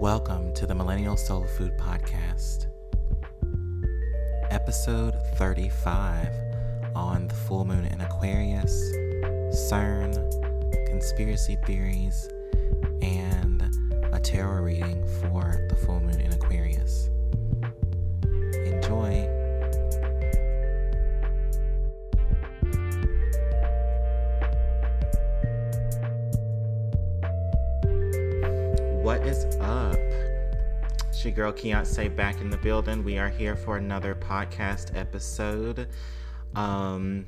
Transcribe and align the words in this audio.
Welcome 0.00 0.54
to 0.54 0.66
the 0.66 0.74
Millennial 0.74 1.18
Soul 1.18 1.44
Food 1.58 1.76
Podcast, 1.76 2.68
episode 4.50 5.14
35 5.36 6.26
on 6.94 7.28
the 7.28 7.34
full 7.34 7.66
moon 7.66 7.84
in 7.84 8.00
Aquarius, 8.00 8.72
CERN, 9.52 10.16
conspiracy 10.86 11.58
theories, 11.66 12.30
and 13.02 13.62
a 14.14 14.18
tarot 14.18 14.62
reading 14.62 15.06
for 15.20 15.66
the 15.68 15.76
full 15.76 16.00
moon 16.00 16.18
in 16.18 16.29
girl 31.40 31.52
Keonce 31.54 32.14
back 32.14 32.38
in 32.42 32.50
the 32.50 32.58
building. 32.58 33.02
We 33.02 33.16
are 33.16 33.30
here 33.30 33.56
for 33.56 33.78
another 33.78 34.14
podcast 34.14 34.94
episode. 34.94 35.88
Um, 36.54 37.24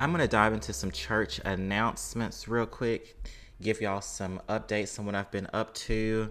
I'm 0.00 0.10
gonna 0.10 0.26
dive 0.26 0.52
into 0.52 0.72
some 0.72 0.90
church 0.90 1.40
announcements 1.44 2.48
real 2.48 2.66
quick, 2.66 3.16
give 3.62 3.80
y'all 3.80 4.00
some 4.00 4.40
updates 4.48 4.98
on 4.98 5.06
what 5.06 5.14
I've 5.14 5.30
been 5.30 5.46
up 5.52 5.72
to. 5.74 6.28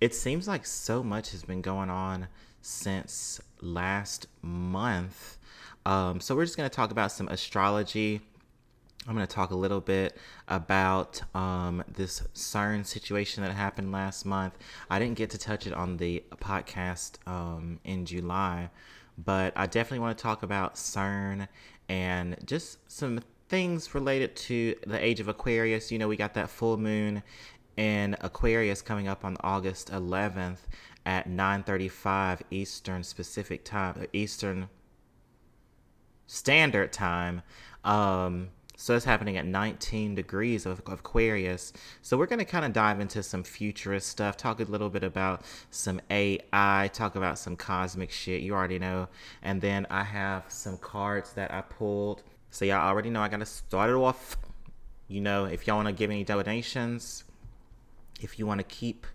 It 0.00 0.14
seems 0.14 0.48
like 0.48 0.64
so 0.64 1.02
much 1.02 1.32
has 1.32 1.42
been 1.42 1.60
going 1.60 1.90
on 1.90 2.28
since 2.62 3.38
last 3.60 4.28
month. 4.40 5.36
Um, 5.84 6.20
so 6.20 6.34
we're 6.34 6.46
just 6.46 6.56
gonna 6.56 6.70
talk 6.70 6.90
about 6.90 7.12
some 7.12 7.28
astrology 7.28 8.22
I'm 9.06 9.14
going 9.16 9.26
to 9.26 9.34
talk 9.34 9.50
a 9.50 9.56
little 9.56 9.80
bit 9.80 10.16
about 10.46 11.22
um, 11.34 11.82
this 11.88 12.20
CERN 12.34 12.86
situation 12.86 13.42
that 13.42 13.52
happened 13.52 13.90
last 13.90 14.24
month. 14.24 14.56
I 14.88 15.00
didn't 15.00 15.16
get 15.16 15.30
to 15.30 15.38
touch 15.38 15.66
it 15.66 15.72
on 15.72 15.96
the 15.96 16.22
podcast 16.36 17.16
um, 17.26 17.80
in 17.82 18.06
July, 18.06 18.70
but 19.18 19.52
I 19.56 19.66
definitely 19.66 19.98
want 19.98 20.16
to 20.16 20.22
talk 20.22 20.44
about 20.44 20.76
CERN 20.76 21.48
and 21.88 22.36
just 22.46 22.78
some 22.90 23.20
things 23.48 23.92
related 23.92 24.36
to 24.36 24.76
the 24.86 25.04
age 25.04 25.18
of 25.18 25.26
Aquarius. 25.26 25.90
You 25.90 25.98
know, 25.98 26.06
we 26.06 26.16
got 26.16 26.34
that 26.34 26.48
full 26.48 26.76
moon 26.76 27.24
in 27.76 28.16
Aquarius 28.20 28.82
coming 28.82 29.08
up 29.08 29.24
on 29.24 29.36
August 29.40 29.90
11th 29.90 30.58
at 31.04 31.28
9:35 31.28 32.42
Eastern 32.52 33.02
Specific 33.02 33.64
Time, 33.64 34.06
Eastern 34.12 34.68
Standard 36.26 36.92
Time. 36.92 37.42
Um, 37.84 38.50
so 38.82 38.96
it's 38.96 39.04
happening 39.04 39.36
at 39.36 39.46
19 39.46 40.16
degrees 40.16 40.66
of, 40.66 40.82
of 40.86 40.98
Aquarius. 40.98 41.72
So 42.00 42.18
we're 42.18 42.26
going 42.26 42.40
to 42.40 42.44
kind 42.44 42.64
of 42.64 42.72
dive 42.72 42.98
into 42.98 43.22
some 43.22 43.44
futurist 43.44 44.08
stuff, 44.08 44.36
talk 44.36 44.58
a 44.58 44.64
little 44.64 44.90
bit 44.90 45.04
about 45.04 45.42
some 45.70 46.00
AI, 46.10 46.90
talk 46.92 47.14
about 47.14 47.38
some 47.38 47.54
cosmic 47.54 48.10
shit. 48.10 48.42
You 48.42 48.54
already 48.54 48.80
know. 48.80 49.06
And 49.40 49.60
then 49.60 49.86
I 49.88 50.02
have 50.02 50.46
some 50.48 50.78
cards 50.78 51.32
that 51.34 51.54
I 51.54 51.60
pulled. 51.60 52.24
So 52.50 52.64
y'all 52.64 52.84
already 52.84 53.08
know 53.08 53.20
I 53.20 53.28
got 53.28 53.38
to 53.38 53.46
start 53.46 53.88
it 53.88 53.94
off. 53.94 54.36
You 55.06 55.20
know, 55.20 55.44
if 55.44 55.68
y'all 55.68 55.76
want 55.76 55.86
to 55.86 55.94
give 55.94 56.10
any 56.10 56.24
donations, 56.24 57.22
if 58.20 58.36
you 58.36 58.46
want 58.46 58.58
to 58.58 58.64
keep 58.64 59.06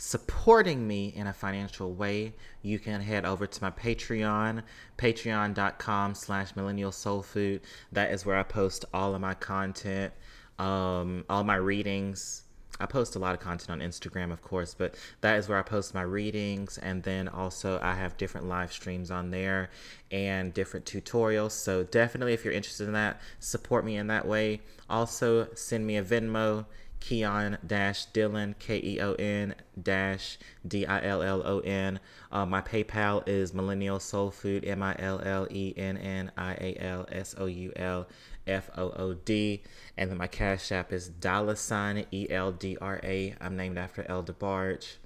supporting 0.00 0.88
me 0.88 1.12
in 1.14 1.26
a 1.26 1.32
financial 1.32 1.92
way, 1.92 2.32
you 2.62 2.78
can 2.78 3.02
head 3.02 3.26
over 3.26 3.46
to 3.46 3.62
my 3.62 3.70
Patreon, 3.70 4.62
patreon.com 4.96 6.14
slash 6.14 6.56
millennial 6.56 6.90
soul 6.90 7.22
food. 7.22 7.60
That 7.92 8.10
is 8.10 8.24
where 8.24 8.38
I 8.38 8.42
post 8.42 8.86
all 8.94 9.14
of 9.14 9.20
my 9.20 9.34
content, 9.34 10.12
um, 10.58 11.24
all 11.28 11.44
my 11.44 11.56
readings. 11.56 12.44
I 12.80 12.86
post 12.86 13.14
a 13.14 13.18
lot 13.18 13.34
of 13.34 13.40
content 13.40 13.68
on 13.68 13.86
Instagram, 13.86 14.32
of 14.32 14.40
course, 14.40 14.72
but 14.72 14.94
that 15.20 15.36
is 15.36 15.50
where 15.50 15.58
I 15.58 15.62
post 15.62 15.92
my 15.92 16.00
readings. 16.00 16.78
And 16.78 17.02
then 17.02 17.28
also, 17.28 17.78
I 17.82 17.94
have 17.94 18.16
different 18.16 18.48
live 18.48 18.72
streams 18.72 19.10
on 19.10 19.30
there 19.30 19.68
and 20.10 20.54
different 20.54 20.86
tutorials. 20.86 21.50
So, 21.50 21.84
definitely, 21.84 22.32
if 22.32 22.42
you're 22.42 22.54
interested 22.54 22.86
in 22.86 22.94
that, 22.94 23.20
support 23.38 23.84
me 23.84 23.98
in 23.98 24.06
that 24.06 24.26
way. 24.26 24.62
Also, 24.88 25.48
send 25.54 25.86
me 25.86 25.98
a 25.98 26.02
Venmo 26.02 26.64
Keon 27.00 27.58
dash 27.66 28.04
Dillon 28.06 28.54
K 28.58 28.80
E 28.82 29.00
O 29.00 29.14
N 29.14 29.54
dash 29.80 30.38
D 30.66 30.86
I 30.86 31.02
L 31.04 31.22
L 31.22 31.42
O 31.44 31.60
N. 31.60 31.98
Uh, 32.30 32.46
my 32.46 32.60
PayPal 32.60 33.26
is 33.26 33.52
Millennial 33.52 33.98
Soul 33.98 34.30
Food 34.30 34.64
M 34.64 34.82
I 34.82 34.94
L 34.98 35.20
L 35.24 35.46
E 35.50 35.74
N 35.76 35.96
N 35.96 36.30
I 36.36 36.52
A 36.52 36.76
L 36.80 37.06
S 37.10 37.34
O 37.38 37.46
U 37.46 37.72
L 37.76 38.06
F 38.46 38.70
O 38.76 38.90
O 38.90 39.14
D, 39.14 39.62
and 39.96 40.10
then 40.10 40.18
my 40.18 40.26
Cash 40.26 40.70
App 40.70 40.92
is 40.92 41.08
dollar 41.08 41.56
sign 41.56 42.04
E 42.12 42.26
L 42.30 42.52
D 42.52 42.76
R 42.80 43.00
A. 43.02 43.34
I'm 43.40 43.56
named 43.56 43.78
after 43.78 44.04
El 44.08 44.22
DeBarge. 44.22 44.96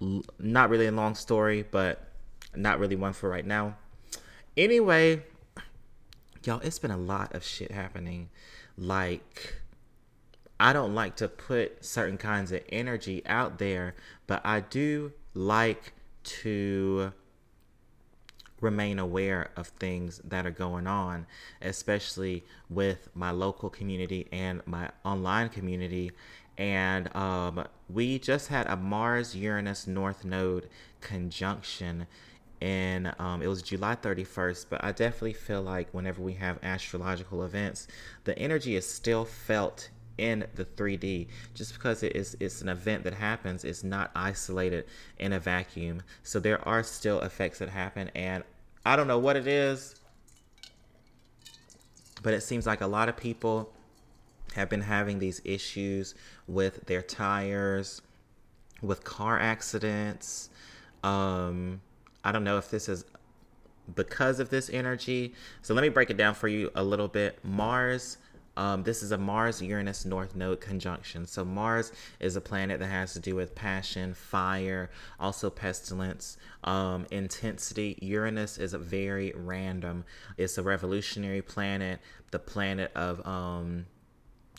L- 0.00 0.22
not 0.38 0.70
really 0.70 0.86
a 0.86 0.92
long 0.92 1.14
story, 1.14 1.64
but 1.68 2.08
not 2.54 2.78
really 2.78 2.96
one 2.96 3.12
for 3.12 3.28
right 3.28 3.46
now. 3.46 3.76
Anyway, 4.56 5.22
y'all, 6.44 6.60
it's 6.60 6.78
been 6.78 6.90
a 6.90 6.96
lot 6.96 7.34
of 7.34 7.44
shit 7.44 7.70
happening. 7.72 8.30
Like 8.76 9.62
I 10.60 10.72
don't 10.72 10.94
like 10.94 11.16
to 11.16 11.28
put 11.28 11.84
certain 11.84 12.18
kinds 12.18 12.50
of 12.52 12.62
energy 12.70 13.22
out 13.26 13.58
there, 13.58 13.94
but 14.26 14.44
I 14.44 14.60
do 14.60 15.12
like 15.34 15.92
to 16.24 17.12
remain 18.60 18.98
aware 18.98 19.50
of 19.56 19.68
things 19.68 20.20
that 20.24 20.44
are 20.46 20.50
going 20.50 20.86
on, 20.86 21.26
especially 21.62 22.44
with 22.68 23.08
my 23.14 23.30
local 23.30 23.70
community 23.70 24.26
and 24.32 24.60
my 24.66 24.90
online 25.04 25.48
community. 25.48 26.10
And 26.56 27.14
um, 27.14 27.64
we 27.88 28.18
just 28.18 28.48
had 28.48 28.66
a 28.66 28.76
Mars 28.76 29.36
Uranus 29.36 29.86
North 29.86 30.24
Node 30.24 30.68
conjunction 31.00 32.08
and 32.60 33.14
um, 33.20 33.42
it 33.42 33.46
was 33.46 33.62
July 33.62 33.94
31st. 33.94 34.66
But 34.68 34.82
I 34.82 34.92
definitely 34.92 35.34
feel 35.34 35.62
like 35.62 35.88
whenever 35.92 36.22
we 36.22 36.34
have 36.34 36.58
astrological 36.62 37.44
events, 37.44 37.86
the 38.24 38.38
energy 38.38 38.76
is 38.76 38.88
still 38.88 39.24
felt 39.24 39.90
in 40.18 40.44
the 40.54 40.64
3D. 40.64 41.28
Just 41.54 41.72
because 41.72 42.02
it 42.02 42.14
is 42.14 42.36
it's 42.40 42.60
an 42.60 42.68
event 42.68 43.04
that 43.04 43.14
happens, 43.14 43.64
it's 43.64 43.84
not 43.84 44.10
isolated 44.14 44.84
in 45.18 45.32
a 45.32 45.40
vacuum. 45.40 46.02
So 46.22 46.38
there 46.40 46.66
are 46.68 46.82
still 46.82 47.20
effects 47.20 47.60
that 47.60 47.70
happen, 47.70 48.10
and 48.14 48.44
I 48.84 48.96
don't 48.96 49.08
know 49.08 49.18
what 49.18 49.36
it 49.36 49.46
is, 49.46 49.94
but 52.22 52.34
it 52.34 52.42
seems 52.42 52.66
like 52.66 52.80
a 52.80 52.86
lot 52.86 53.08
of 53.08 53.16
people 53.16 53.72
have 54.54 54.68
been 54.68 54.80
having 54.80 55.18
these 55.18 55.40
issues 55.44 56.14
with 56.46 56.86
their 56.86 57.02
tires, 57.02 58.02
with 58.82 59.04
car 59.04 59.38
accidents. 59.38 60.50
Um, 61.04 61.80
I 62.24 62.32
don't 62.32 62.44
know 62.44 62.58
if 62.58 62.70
this 62.70 62.88
is 62.88 63.04
because 63.94 64.40
of 64.40 64.50
this 64.50 64.70
energy. 64.70 65.34
So 65.62 65.74
let 65.74 65.82
me 65.82 65.88
break 65.88 66.10
it 66.10 66.16
down 66.16 66.34
for 66.34 66.48
you 66.48 66.70
a 66.74 66.82
little 66.82 67.08
bit. 67.08 67.38
Mars 67.44 68.18
um, 68.58 68.82
this 68.82 69.04
is 69.04 69.12
a 69.12 69.16
Mars 69.16 69.62
Uranus 69.62 70.04
North 70.04 70.34
Node 70.34 70.60
conjunction. 70.60 71.26
So, 71.26 71.44
Mars 71.44 71.92
is 72.18 72.34
a 72.34 72.40
planet 72.40 72.80
that 72.80 72.88
has 72.88 73.12
to 73.12 73.20
do 73.20 73.36
with 73.36 73.54
passion, 73.54 74.14
fire, 74.14 74.90
also 75.20 75.48
pestilence, 75.48 76.36
um, 76.64 77.06
intensity. 77.12 77.96
Uranus 78.02 78.58
is 78.58 78.74
a 78.74 78.78
very 78.78 79.32
random, 79.36 80.04
it's 80.36 80.58
a 80.58 80.62
revolutionary 80.62 81.40
planet, 81.40 82.00
the 82.32 82.40
planet 82.40 82.90
of. 82.94 83.24
Um, 83.24 83.86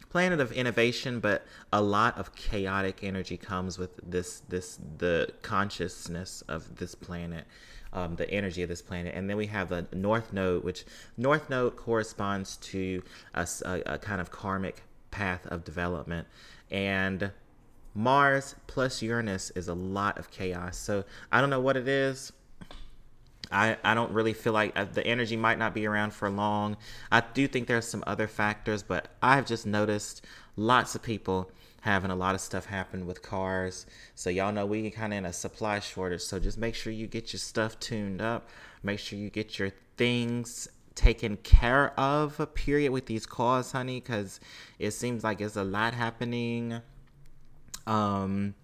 planet 0.09 0.39
of 0.39 0.51
innovation 0.51 1.19
but 1.19 1.45
a 1.71 1.81
lot 1.81 2.17
of 2.17 2.35
chaotic 2.35 3.03
energy 3.03 3.37
comes 3.37 3.77
with 3.77 3.99
this 4.03 4.41
this 4.49 4.79
the 4.97 5.27
consciousness 5.41 6.43
of 6.47 6.77
this 6.77 6.95
planet 6.95 7.45
um, 7.93 8.15
the 8.15 8.29
energy 8.29 8.61
of 8.63 8.69
this 8.69 8.81
planet. 8.81 9.15
And 9.15 9.29
then 9.29 9.37
we 9.37 9.47
have 9.47 9.69
the 9.69 9.87
North 9.93 10.33
Node, 10.33 10.63
which 10.63 10.85
North 11.17 11.49
Node 11.49 11.75
corresponds 11.75 12.57
to 12.57 13.03
a, 13.33 13.47
a, 13.65 13.81
a 13.85 13.97
kind 13.97 14.21
of 14.21 14.31
karmic 14.31 14.83
path 15.11 15.45
of 15.47 15.63
development. 15.63 16.27
And 16.69 17.31
Mars 17.95 18.55
plus 18.67 19.01
Uranus 19.01 19.51
is 19.51 19.67
a 19.67 19.73
lot 19.73 20.17
of 20.17 20.29
chaos. 20.31 20.77
So 20.77 21.03
I 21.31 21.41
don't 21.41 21.49
know 21.49 21.59
what 21.59 21.77
it 21.77 21.87
is. 21.87 22.31
I, 23.51 23.77
I 23.83 23.93
don't 23.93 24.11
really 24.11 24.33
feel 24.33 24.53
like 24.53 24.77
uh, 24.77 24.85
the 24.85 25.05
energy 25.05 25.35
might 25.35 25.57
not 25.57 25.73
be 25.73 25.85
around 25.85 26.13
for 26.13 26.29
long. 26.29 26.77
I 27.11 27.21
do 27.21 27.47
think 27.47 27.67
there's 27.67 27.87
some 27.87 28.03
other 28.05 28.27
factors, 28.27 28.83
but 28.83 29.09
I've 29.21 29.45
just 29.45 29.65
noticed 29.65 30.25
lots 30.55 30.95
of 30.95 31.01
people 31.01 31.51
having 31.81 32.11
a 32.11 32.15
lot 32.15 32.35
of 32.35 32.41
stuff 32.41 32.65
happen 32.65 33.05
with 33.05 33.21
cars. 33.21 33.85
So 34.15 34.29
y'all 34.29 34.51
know 34.51 34.65
we 34.65 34.89
kind 34.91 35.13
of 35.13 35.17
in 35.17 35.25
a 35.25 35.33
supply 35.33 35.79
shortage. 35.79 36.21
So 36.21 36.39
just 36.39 36.57
make 36.57 36.75
sure 36.75 36.91
you 36.91 37.07
get 37.07 37.33
your 37.33 37.39
stuff 37.39 37.79
tuned 37.79 38.21
up. 38.21 38.49
Make 38.83 38.99
sure 38.99 39.17
you 39.17 39.29
get 39.29 39.57
your 39.57 39.71
things 39.97 40.67
taken 40.95 41.37
care 41.37 41.97
of. 41.99 42.53
Period 42.53 42.91
with 42.91 43.05
these 43.05 43.25
cars, 43.25 43.71
honey, 43.71 43.99
because 43.99 44.39
it 44.77 44.91
seems 44.91 45.23
like 45.23 45.41
it's 45.41 45.55
a 45.55 45.63
lot 45.63 45.93
happening. 45.93 46.81
Um, 47.87 48.55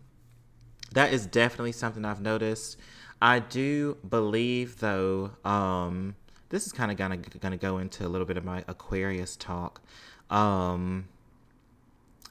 that 0.92 1.14
is 1.14 1.26
definitely 1.26 1.72
something 1.72 2.06
I've 2.06 2.22
noticed. 2.22 2.78
I 3.21 3.39
do 3.39 3.97
believe 4.07 4.79
though. 4.79 5.31
Um, 5.44 6.15
this 6.50 6.65
is 6.65 6.71
kind 6.71 6.91
of 6.91 6.97
gonna 6.97 7.17
gonna 7.17 7.57
go 7.57 7.77
into 7.77 8.06
a 8.06 8.09
little 8.09 8.27
bit 8.27 8.38
of 8.38 8.45
my 8.45 8.63
Aquarius 8.67 9.35
talk. 9.35 9.81
Um, 10.29 11.07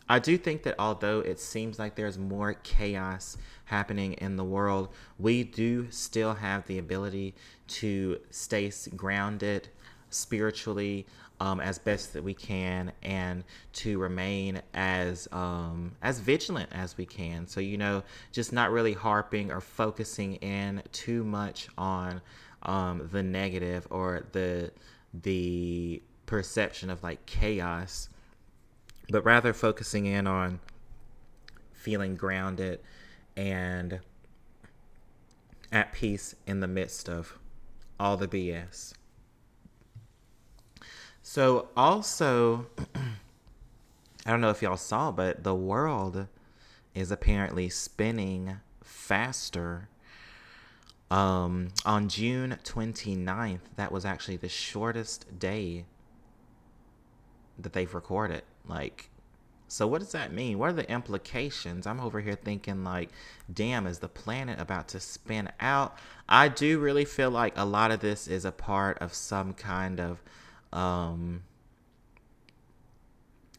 I 0.08 0.19
do 0.19 0.36
think 0.36 0.64
that 0.64 0.75
although 0.78 1.20
it 1.20 1.40
seems 1.40 1.78
like 1.78 1.94
there's 1.94 2.19
more 2.19 2.54
chaos 2.54 3.38
happening 3.66 4.12
in 4.14 4.36
the 4.36 4.44
world, 4.44 4.90
we 5.19 5.44
do 5.44 5.90
still 5.90 6.34
have 6.34 6.66
the 6.66 6.78
ability 6.78 7.34
to 7.69 8.20
stay 8.31 8.70
grounded 8.94 9.69
spiritually 10.14 11.06
um, 11.40 11.61
as 11.61 11.78
best 11.78 12.12
that 12.12 12.22
we 12.22 12.32
can 12.32 12.93
and 13.02 13.44
to 13.72 13.99
remain 13.99 14.62
as 14.72 15.28
um, 15.32 15.93
as 16.02 16.20
vigilant 16.20 16.70
as 16.72 16.96
we 16.96 17.06
can. 17.06 17.46
So 17.46 17.61
you 17.61 17.76
know, 17.76 18.02
just 18.32 18.52
not 18.52 18.70
really 18.70 18.93
harping 18.93 19.50
or 19.50 19.61
focusing 19.61 20.37
in 20.37 20.82
too 20.93 21.25
much 21.25 21.69
on 21.76 22.20
um, 22.62 23.08
the 23.12 23.22
negative 23.22 23.87
or 23.90 24.25
the 24.32 24.70
the 25.22 26.02
perception 26.26 26.90
of 26.90 27.02
like 27.02 27.25
chaos 27.26 28.08
but 29.10 29.25
rather 29.25 29.52
focusing 29.52 30.06
in 30.06 30.26
on 30.26 30.60
feeling 31.72 32.17
grounded 32.17 32.81
and 33.37 34.00
at 35.70 35.93
peace 35.93 36.34
in 36.46 36.60
the 36.60 36.69
midst 36.69 37.08
of 37.08 37.38
all 37.99 38.17
the 38.17 38.28
BS. 38.28 38.94
So, 41.34 41.66
also, 41.76 42.66
I 44.25 44.31
don't 44.31 44.40
know 44.40 44.50
if 44.50 44.62
y'all 44.62 44.76
saw, 44.76 45.10
but 45.10 45.42
the 45.42 45.52
world 45.52 46.28
is 46.94 47.10
apparently 47.10 47.69
spinning 47.70 48.58
faster. 48.84 49.88
Um, 51.10 51.70
on 51.84 52.08
June 52.08 52.56
29th, 52.62 53.62
that 53.75 53.90
was 53.90 54.04
actually 54.04 54.36
the 54.36 54.48
shortest 54.48 55.36
day 55.36 55.86
that 57.58 57.72
they've 57.72 57.92
recorded. 57.92 58.42
Like, 58.64 59.10
so 59.66 59.88
what 59.88 60.02
does 60.02 60.12
that 60.12 60.32
mean? 60.32 60.56
What 60.60 60.70
are 60.70 60.75
the 60.75 60.88
implications? 60.88 61.84
I'm 61.84 61.98
over 61.98 62.20
here 62.20 62.36
thinking 62.36 62.84
like, 62.84 63.10
damn, 63.52 63.88
is 63.88 63.98
the 63.98 64.06
planet 64.06 64.60
about 64.60 64.86
to 64.90 65.00
spin 65.00 65.50
out? 65.58 65.98
I 66.28 66.46
do 66.46 66.78
really 66.78 67.04
feel 67.04 67.32
like 67.32 67.54
a 67.58 67.64
lot 67.64 67.90
of 67.90 67.98
this 67.98 68.28
is 68.28 68.44
a 68.44 68.52
part 68.52 68.98
of 68.98 69.12
some 69.12 69.52
kind 69.52 69.98
of 69.98 70.22
um 70.75 71.43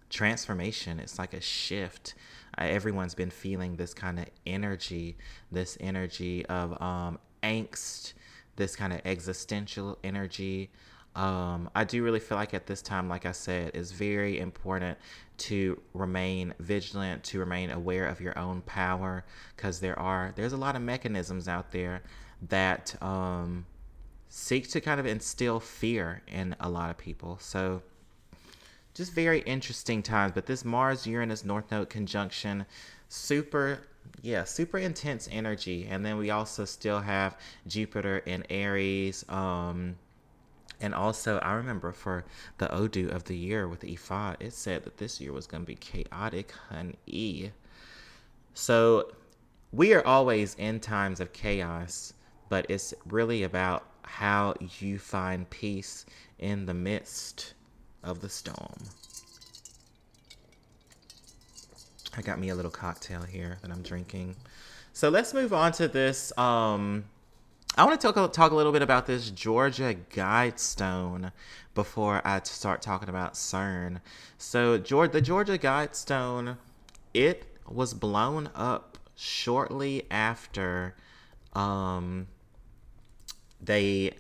transformation. 0.10 1.00
It's 1.00 1.18
like 1.18 1.34
a 1.34 1.42
shift. 1.42 2.14
Uh, 2.58 2.64
everyone's 2.64 3.16
been 3.16 3.32
feeling 3.32 3.76
this 3.76 3.94
kind 3.94 4.20
of 4.20 4.26
energy, 4.46 5.18
this 5.52 5.78
energy 5.80 6.46
of 6.46 6.82
um 6.82 7.20
angst, 7.42 8.14
this 8.56 8.76
kind 8.76 8.94
of 8.94 9.02
existential 9.06 9.98
energy 10.04 10.70
um, 11.16 11.70
I 11.74 11.86
do 11.86 12.04
really 12.04 12.20
feel 12.20 12.38
like 12.38 12.54
at 12.54 12.68
this 12.68 12.82
time, 12.82 13.08
like 13.08 13.26
I 13.26 13.32
said, 13.32 13.72
it's 13.74 13.92
very 13.92 14.40
important 14.40 14.98
to 15.38 15.82
remain 15.94 16.54
vigilant, 16.60 17.24
to 17.26 17.40
remain 17.40 17.72
aware 17.72 18.08
of 18.08 18.20
your 18.20 18.38
own 18.38 18.62
power, 18.62 19.24
because 19.56 19.80
there 19.80 19.98
are 19.98 20.34
there's 20.36 20.54
a 20.54 20.58
lot 20.58 20.76
of 20.76 20.82
mechanisms 20.82 21.48
out 21.48 21.72
there 21.72 22.04
that 22.50 23.02
um, 23.02 23.66
seek 24.30 24.70
to 24.70 24.82
kind 24.82 25.00
of 25.00 25.06
instill 25.06 25.60
fear 25.60 26.22
in 26.28 26.56
a 26.60 26.70
lot 26.70 26.90
of 26.90 26.98
people. 26.98 27.38
So 27.40 27.82
just 28.94 29.14
very 29.14 29.40
interesting 29.42 30.02
times. 30.02 30.32
But 30.34 30.46
this 30.46 30.66
Mars 30.66 31.06
Uranus 31.06 31.46
North 31.46 31.72
Node 31.72 31.90
conjunction, 31.90 32.66
super 33.10 33.80
yeah, 34.22 34.44
super 34.44 34.78
intense 34.78 35.28
energy. 35.32 35.88
And 35.90 36.06
then 36.06 36.18
we 36.18 36.30
also 36.32 36.66
still 36.66 37.00
have 37.00 37.38
Jupiter 37.68 38.20
in 38.20 38.44
Aries. 38.50 39.26
Um, 39.30 39.96
and 40.82 40.94
also, 40.94 41.40
I 41.40 41.54
remember 41.54 41.92
for 41.92 42.26
the 42.58 42.74
Odu 42.74 43.10
of 43.10 43.24
the 43.24 43.36
year 43.36 43.68
with 43.68 43.82
Ifa, 43.82 44.36
it 44.40 44.54
said 44.54 44.84
that 44.84 44.98
this 44.98 45.22
year 45.22 45.32
was 45.32 45.48
going 45.48 45.64
to 45.64 45.68
be 45.68 45.76
chaotic, 45.76 46.54
honey. 46.70 47.52
So, 48.54 49.12
we 49.72 49.94
are 49.94 50.06
always 50.06 50.56
in 50.56 50.80
times 50.80 51.20
of 51.20 51.34
chaos, 51.34 52.14
but 52.50 52.66
it's 52.70 52.94
really 53.08 53.44
about 53.44 53.86
how 54.06 54.56
you 54.80 55.00
find 55.00 55.50
peace 55.50 56.06
in 56.40 56.66
the 56.66 56.74
midst 56.74 57.54
of 58.04 58.22
the 58.22 58.30
storm. 58.30 58.78
I 62.18 62.22
got 62.22 62.40
me 62.40 62.50
a 62.50 62.56
little 62.56 62.72
cocktail 62.72 63.24
here 63.24 63.58
that 63.62 63.72
I'm 63.72 63.82
drinking. 63.82 64.36
So 64.94 65.10
let's 65.10 65.34
move 65.34 65.54
on 65.54 65.74
to 65.74 65.88
this 65.88 66.38
um 66.38 67.06
I 67.78 67.84
want 67.84 68.00
to 68.00 68.12
talk 68.14 68.32
talk 68.32 68.52
a 68.54 68.56
little 68.56 68.72
bit 68.72 68.82
about 68.82 69.06
this 69.06 69.30
Georgia 69.30 69.98
Guidestone 70.14 71.34
before 71.74 72.22
I 72.26 72.40
start 72.44 72.82
talking 72.82 73.10
about 73.10 73.34
CERN. 73.34 74.00
So, 74.38 74.78
the 74.78 75.22
Georgia 75.22 75.58
Guidestone, 75.58 76.56
it 77.14 77.46
was 77.68 77.94
blown 77.94 78.50
up 78.56 78.98
shortly 79.18 80.08
after 80.10 80.96
um, 81.52 82.28
they 83.62 84.12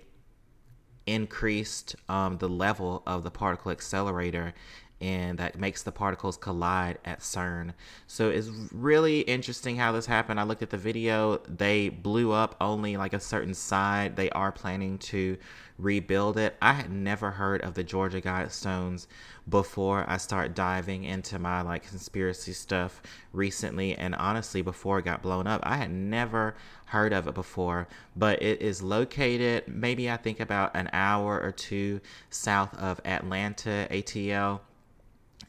increased 1.05 1.95
um, 2.09 2.37
the 2.37 2.49
level 2.49 3.03
of 3.05 3.23
the 3.23 3.31
particle 3.31 3.71
accelerator 3.71 4.53
and 5.01 5.37
that 5.37 5.59
makes 5.59 5.83
the 5.83 5.91
particles 5.91 6.37
collide 6.37 6.97
at 7.03 7.19
CERN. 7.19 7.73
So 8.07 8.29
it's 8.29 8.47
really 8.71 9.21
interesting 9.21 9.75
how 9.75 9.91
this 9.91 10.05
happened. 10.05 10.39
I 10.39 10.43
looked 10.43 10.63
at 10.63 10.69
the 10.69 10.77
video. 10.77 11.37
They 11.47 11.89
blew 11.89 12.31
up 12.31 12.55
only 12.61 12.95
like 12.95 13.13
a 13.13 13.19
certain 13.19 13.53
side. 13.53 14.15
They 14.15 14.29
are 14.29 14.51
planning 14.51 14.97
to 14.99 15.38
rebuild 15.77 16.38
it. 16.38 16.56
I 16.62 16.74
had 16.74 16.92
never 16.92 17.31
heard 17.31 17.62
of 17.62 17.74
the 17.74 17.83
Georgia 17.83 18.22
Guidestones 18.22 19.07
before 19.48 20.06
I 20.07 20.18
start 20.18 20.56
diving 20.56 21.04
into 21.04 21.38
my 21.38 21.62
like 21.62 21.88
conspiracy 21.88 22.54
stuff 22.54 23.01
recently 23.33 23.95
and 23.95 24.16
honestly 24.16 24.62
before 24.62 25.00
it 25.00 25.06
got 25.06 25.22
blown 25.22 25.48
up. 25.48 25.62
I 25.63 25.77
had 25.77 25.92
never 25.92 26.56
heard 26.86 27.13
of 27.13 27.27
it 27.27 27.33
before, 27.33 27.88
but 28.16 28.42
it 28.42 28.62
is 28.62 28.81
located 28.81 29.68
maybe 29.68 30.10
I 30.10 30.18
think 30.18 30.39
about 30.39 30.75
an 30.75 30.89
hour 30.94 31.39
or 31.39 31.51
two 31.51 32.01
south 32.30 32.75
of 32.77 33.01
Atlanta 33.06 33.88
ATL 33.92 34.62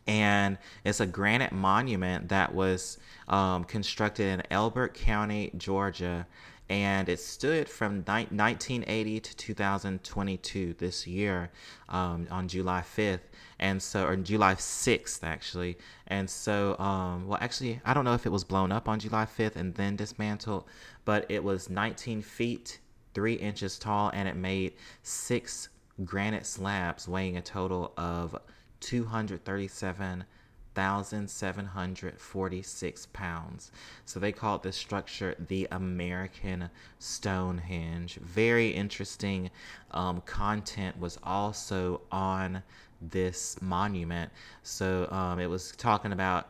and 0.07 0.59
it's 0.85 1.01
a 1.01 1.07
granite 1.07 1.53
monument 1.53 2.29
that 2.29 2.55
was 2.55 2.99
um, 3.29 3.65
constructed 3.65 4.27
in 4.27 4.43
Elbert 4.51 4.95
County, 4.95 5.51
Georgia, 5.57 6.27
and 6.69 7.09
it 7.09 7.21
stood 7.21 7.69
from 7.69 7.99
ni- 7.99 8.27
1980 8.31 9.21
to 9.21 9.37
2022 9.37 10.75
this 10.79 11.07
year 11.07 11.51
um, 11.89 12.27
on 12.31 12.49
July 12.49 12.83
5th. 12.83 13.21
And 13.59 13.81
so, 13.81 14.05
or 14.05 14.17
July 14.17 14.55
6th, 14.55 15.23
actually. 15.23 15.79
And 16.09 16.29
so, 16.29 16.77
um, 16.79 17.29
well, 17.29 17.39
actually, 17.41 17.81
I 17.85 17.95
don't 17.95 18.05
know 18.05 18.15
if 18.15 18.27
it 18.27 18.33
was 18.33 18.45
blown 18.45 18.73
up 18.73 18.89
on 18.89 18.99
July 18.99 19.27
5th 19.27 19.57
and 19.57 19.75
then 19.75 19.97
dismantled, 19.97 20.65
but 21.05 21.25
it 21.29 21.43
was 21.43 21.71
19 21.71 22.23
feet, 22.23 22.81
three 23.15 23.35
inches 23.35 23.79
tall, 23.79 24.11
and 24.13 24.29
it 24.29 24.37
made 24.37 24.75
six 25.03 25.69
granite 26.05 26.45
slabs 26.45 27.09
weighing 27.09 27.37
a 27.37 27.43
total 27.43 27.93
of 27.97 28.37
237,746 30.77 33.07
pounds. 33.13 33.73
So 34.05 34.21
they 34.21 34.33
called 34.33 34.63
this 34.63 34.77
structure 34.77 35.35
the 35.49 35.67
American 35.71 36.69
Stonehenge. 36.99 38.17
Very 38.17 38.69
interesting 38.69 39.51
um, 39.93 40.21
content 40.23 40.99
was 41.01 41.19
also 41.23 42.03
on 42.13 42.63
this 43.01 43.57
monument. 43.63 44.31
So 44.63 45.09
um, 45.11 45.39
it 45.39 45.49
was 45.49 45.73
talking 45.73 46.13
about 46.13 46.49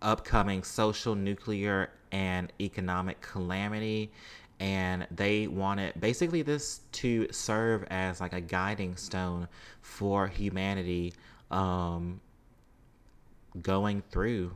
upcoming 0.00 0.62
social, 0.62 1.14
nuclear, 1.14 1.90
and 2.12 2.50
economic 2.60 3.20
calamity 3.20 4.10
and 4.58 5.06
they 5.10 5.46
wanted 5.48 5.92
basically 6.00 6.40
this 6.40 6.80
to 6.90 7.30
serve 7.30 7.84
as 7.90 8.22
like 8.22 8.32
a 8.32 8.40
guiding 8.40 8.96
stone 8.96 9.46
for 9.82 10.28
humanity 10.28 11.12
um, 11.50 12.18
going 13.62 14.02
through 14.10 14.52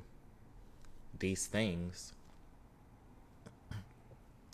these 1.18 1.46
things. 1.46 2.12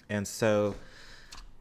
And 0.09 0.27
so 0.27 0.75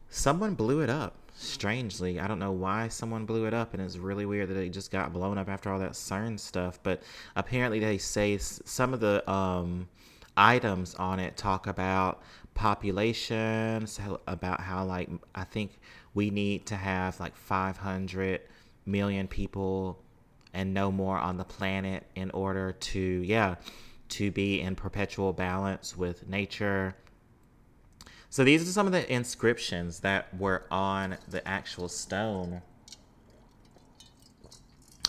someone 0.08 0.54
blew 0.54 0.80
it 0.80 0.90
up. 0.90 1.14
Strangely, 1.38 2.18
I 2.18 2.26
don't 2.26 2.38
know 2.38 2.52
why 2.52 2.88
someone 2.88 3.26
blew 3.26 3.44
it 3.44 3.52
up, 3.52 3.74
and 3.74 3.82
it's 3.82 3.98
really 3.98 4.24
weird 4.24 4.48
that 4.48 4.56
it 4.56 4.70
just 4.70 4.90
got 4.90 5.12
blown 5.12 5.36
up 5.36 5.50
after 5.50 5.70
all 5.70 5.78
that 5.80 5.92
CERN 5.92 6.40
stuff. 6.40 6.78
But 6.82 7.02
apparently, 7.34 7.78
they 7.78 7.98
say 7.98 8.38
some 8.38 8.94
of 8.94 9.00
the 9.00 9.30
um, 9.30 9.86
items 10.34 10.94
on 10.94 11.20
it 11.20 11.36
talk 11.36 11.66
about 11.66 12.22
population, 12.54 13.86
so 13.86 14.20
about 14.26 14.60
how 14.60 14.86
like 14.86 15.10
I 15.34 15.44
think 15.44 15.78
we 16.14 16.30
need 16.30 16.64
to 16.66 16.76
have 16.76 17.20
like 17.20 17.36
500 17.36 18.40
million 18.86 19.28
people 19.28 20.02
and 20.56 20.72
no 20.72 20.90
more 20.90 21.18
on 21.18 21.36
the 21.36 21.44
planet 21.44 22.04
in 22.16 22.30
order 22.30 22.72
to 22.72 23.00
yeah 23.24 23.54
to 24.08 24.30
be 24.30 24.60
in 24.60 24.74
perpetual 24.74 25.32
balance 25.32 25.96
with 25.96 26.28
nature. 26.28 26.96
So 28.30 28.42
these 28.42 28.68
are 28.68 28.72
some 28.72 28.86
of 28.86 28.92
the 28.92 29.12
inscriptions 29.12 30.00
that 30.00 30.34
were 30.38 30.64
on 30.70 31.18
the 31.28 31.46
actual 31.46 31.88
stone. 31.88 32.62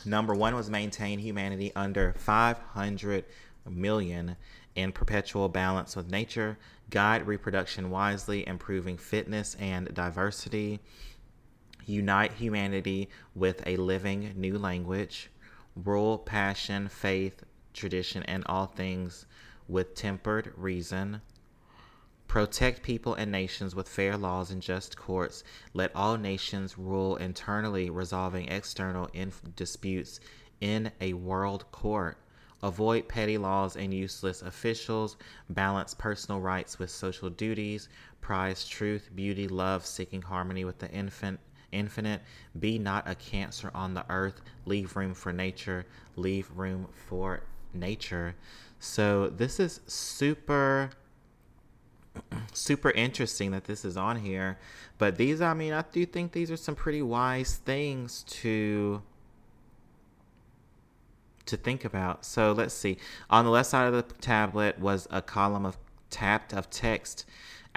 Number 0.05 0.33
one 0.33 0.55
was 0.55 0.69
maintain 0.69 1.19
humanity 1.19 1.71
under 1.75 2.13
500 2.17 3.25
million 3.69 4.35
in 4.75 4.91
perpetual 4.91 5.47
balance 5.49 5.95
with 5.95 6.09
nature, 6.09 6.57
guide 6.89 7.27
reproduction 7.27 7.89
wisely, 7.89 8.47
improving 8.47 8.97
fitness 8.97 9.55
and 9.59 9.93
diversity, 9.93 10.79
unite 11.85 12.33
humanity 12.33 13.09
with 13.35 13.61
a 13.65 13.77
living 13.77 14.33
new 14.35 14.57
language, 14.57 15.29
rule 15.83 16.17
passion, 16.17 16.87
faith, 16.87 17.43
tradition, 17.73 18.23
and 18.23 18.43
all 18.47 18.65
things 18.65 19.25
with 19.67 19.95
tempered 19.95 20.53
reason. 20.55 21.21
Protect 22.27 22.83
people 22.83 23.13
and 23.13 23.31
nations 23.31 23.73
with 23.73 23.87
fair 23.87 24.17
laws 24.17 24.51
and 24.51 24.61
just 24.61 24.97
courts. 24.97 25.43
Let 25.73 25.95
all 25.95 26.17
nations 26.17 26.77
rule 26.77 27.15
internally, 27.15 27.89
resolving 27.89 28.49
external 28.49 29.09
inf- 29.13 29.41
disputes 29.55 30.19
in 30.59 30.91
a 30.99 31.13
world 31.13 31.71
court. 31.71 32.17
Avoid 32.63 33.07
petty 33.07 33.37
laws 33.37 33.75
and 33.75 33.93
useless 33.93 34.41
officials. 34.41 35.15
Balance 35.49 35.93
personal 35.93 36.41
rights 36.41 36.79
with 36.79 36.89
social 36.89 37.29
duties. 37.29 37.87
Prize 38.19 38.67
truth, 38.67 39.09
beauty, 39.15 39.47
love, 39.47 39.85
seeking 39.85 40.23
harmony 40.23 40.65
with 40.65 40.79
the 40.79 40.91
infant, 40.91 41.39
infinite. 41.71 42.21
Be 42.59 42.77
not 42.77 43.09
a 43.09 43.15
cancer 43.15 43.71
on 43.73 43.93
the 43.93 44.05
earth. 44.09 44.41
Leave 44.65 44.95
room 44.95 45.13
for 45.13 45.33
nature. 45.33 45.85
Leave 46.15 46.49
room 46.55 46.87
for 46.91 47.43
nature. 47.73 48.35
So 48.79 49.29
this 49.29 49.59
is 49.59 49.81
super 49.87 50.91
super 52.53 52.91
interesting 52.91 53.51
that 53.51 53.65
this 53.65 53.85
is 53.85 53.95
on 53.95 54.19
here. 54.19 54.57
But 54.97 55.17
these, 55.17 55.41
I 55.41 55.53
mean, 55.53 55.73
I 55.73 55.83
do 55.91 56.05
think 56.05 56.31
these 56.31 56.49
are 56.49 56.57
some 56.57 56.75
pretty 56.75 57.01
wise 57.01 57.57
things 57.57 58.23
to 58.27 59.01
to 61.45 61.55
think 61.55 61.85
about. 61.85 62.25
So 62.25 62.51
let's 62.51 62.73
see. 62.73 62.97
On 63.29 63.45
the 63.45 63.51
left 63.51 63.69
side 63.69 63.87
of 63.87 63.93
the 63.93 64.13
tablet 64.15 64.79
was 64.79 65.07
a 65.11 65.21
column 65.21 65.65
of 65.65 65.77
tapped 66.09 66.53
of 66.53 66.69
text 66.69 67.25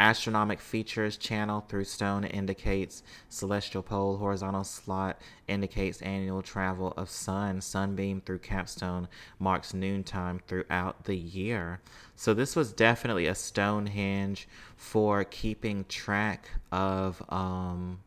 Astronomic 0.00 0.60
features 0.60 1.18
channel 1.18 1.60
through 1.68 1.84
stone 1.84 2.24
indicates 2.24 3.02
celestial 3.28 3.82
pole. 3.82 4.16
Horizontal 4.16 4.64
slot 4.64 5.20
indicates 5.46 6.00
annual 6.00 6.40
travel 6.40 6.94
of 6.96 7.10
sun. 7.10 7.60
Sunbeam 7.60 8.22
through 8.22 8.38
capstone 8.38 9.08
marks 9.38 9.74
noontime 9.74 10.40
throughout 10.48 11.04
the 11.04 11.16
year. 11.16 11.82
So 12.16 12.32
this 12.32 12.56
was 12.56 12.72
definitely 12.72 13.26
a 13.26 13.34
Stonehenge 13.34 14.48
for 14.74 15.22
keeping 15.22 15.84
track 15.84 16.48
of 16.72 17.22
um, 17.28 18.00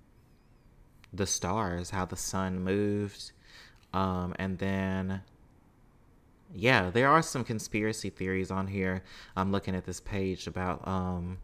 the 1.14 1.28
stars, 1.28 1.92
how 1.92 2.06
the 2.06 2.18
sun 2.18 2.64
moved, 2.64 3.34
um, 3.94 4.34
and 4.40 4.58
then 4.58 5.22
yeah, 6.54 6.90
there 6.90 7.10
are 7.10 7.22
some 7.22 7.44
conspiracy 7.44 8.10
theories 8.10 8.52
on 8.52 8.68
here. 8.68 9.04
I'm 9.36 9.52
looking 9.52 9.76
at 9.76 9.86
this 9.86 10.00
page 10.00 10.48
about 10.48 10.88
um, 10.88 11.40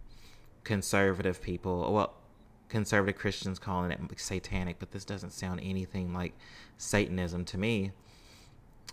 conservative 0.64 1.42
people, 1.42 1.92
well, 1.94 2.14
conservative 2.70 3.20
Christians 3.20 3.60
calling 3.60 3.92
it 3.92 4.00
satanic, 4.20 4.78
but 4.80 4.92
this 4.92 5.06
doesn't 5.06 5.32
sound 5.32 5.60
anything 5.64 6.14
like 6.14 6.34
Satanism 6.78 7.44
to 7.46 7.58
me. 7.58 7.92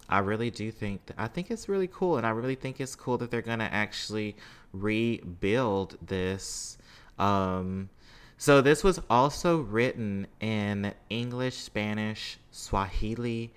I 0.09 0.21
really 0.21 0.51
do 0.51 0.71
think 0.71 1.01
I 1.19 1.27
think 1.27 1.51
it's 1.51 1.69
really 1.69 1.89
cool, 1.89 2.17
and 2.17 2.27
I 2.27 2.31
really 2.31 2.55
think 2.55 2.81
it's 2.81 2.95
cool 2.95 3.19
that 3.19 3.31
they're 3.31 3.43
gonna 3.43 3.69
actually 3.71 4.37
rebuild 4.73 5.99
this. 6.01 6.79
Um, 7.19 7.91
so 8.39 8.61
this 8.61 8.85
was 8.85 9.01
also 9.09 9.59
written 9.59 10.27
in 10.41 10.93
English, 11.11 11.57
Spanish, 11.57 12.39
Swahili, 12.51 13.53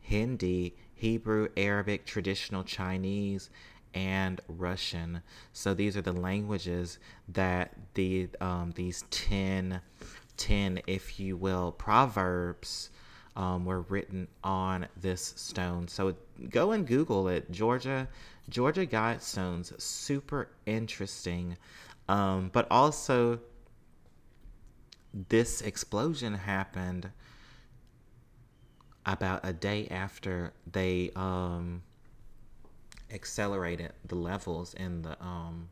Hindi, 0.00 0.74
Hebrew, 1.00 1.48
Arabic, 1.56 2.04
traditional 2.04 2.62
Chinese, 2.62 3.48
and 3.94 4.38
Russian. 4.48 5.22
So 5.54 5.72
these 5.72 5.96
are 5.96 6.02
the 6.02 6.12
languages 6.12 6.98
that 7.28 7.72
the 7.94 8.28
um, 8.38 8.72
these 8.76 9.04
10, 9.10 9.80
10, 10.36 10.80
if 10.86 11.18
you 11.18 11.38
will, 11.38 11.72
proverbs 11.72 12.90
um, 13.34 13.64
were 13.64 13.80
written 13.80 14.28
on 14.44 14.86
this 15.00 15.32
stone. 15.36 15.88
So 15.88 16.14
go 16.50 16.72
and 16.72 16.86
Google 16.86 17.28
it. 17.28 17.50
Georgia, 17.50 18.06
Georgia 18.50 18.84
Guidestones, 18.84 19.80
super 19.80 20.48
interesting. 20.66 21.56
Um, 22.10 22.50
but 22.52 22.66
also, 22.70 23.40
this 25.30 25.62
explosion 25.62 26.34
happened 26.34 27.10
about 29.06 29.40
a 29.42 29.52
day 29.52 29.88
after 29.90 30.52
they 30.70 31.10
um, 31.16 31.82
accelerated 33.12 33.92
the 34.06 34.14
levels 34.14 34.74
in 34.74 35.02
the 35.02 35.20
um, 35.22 35.68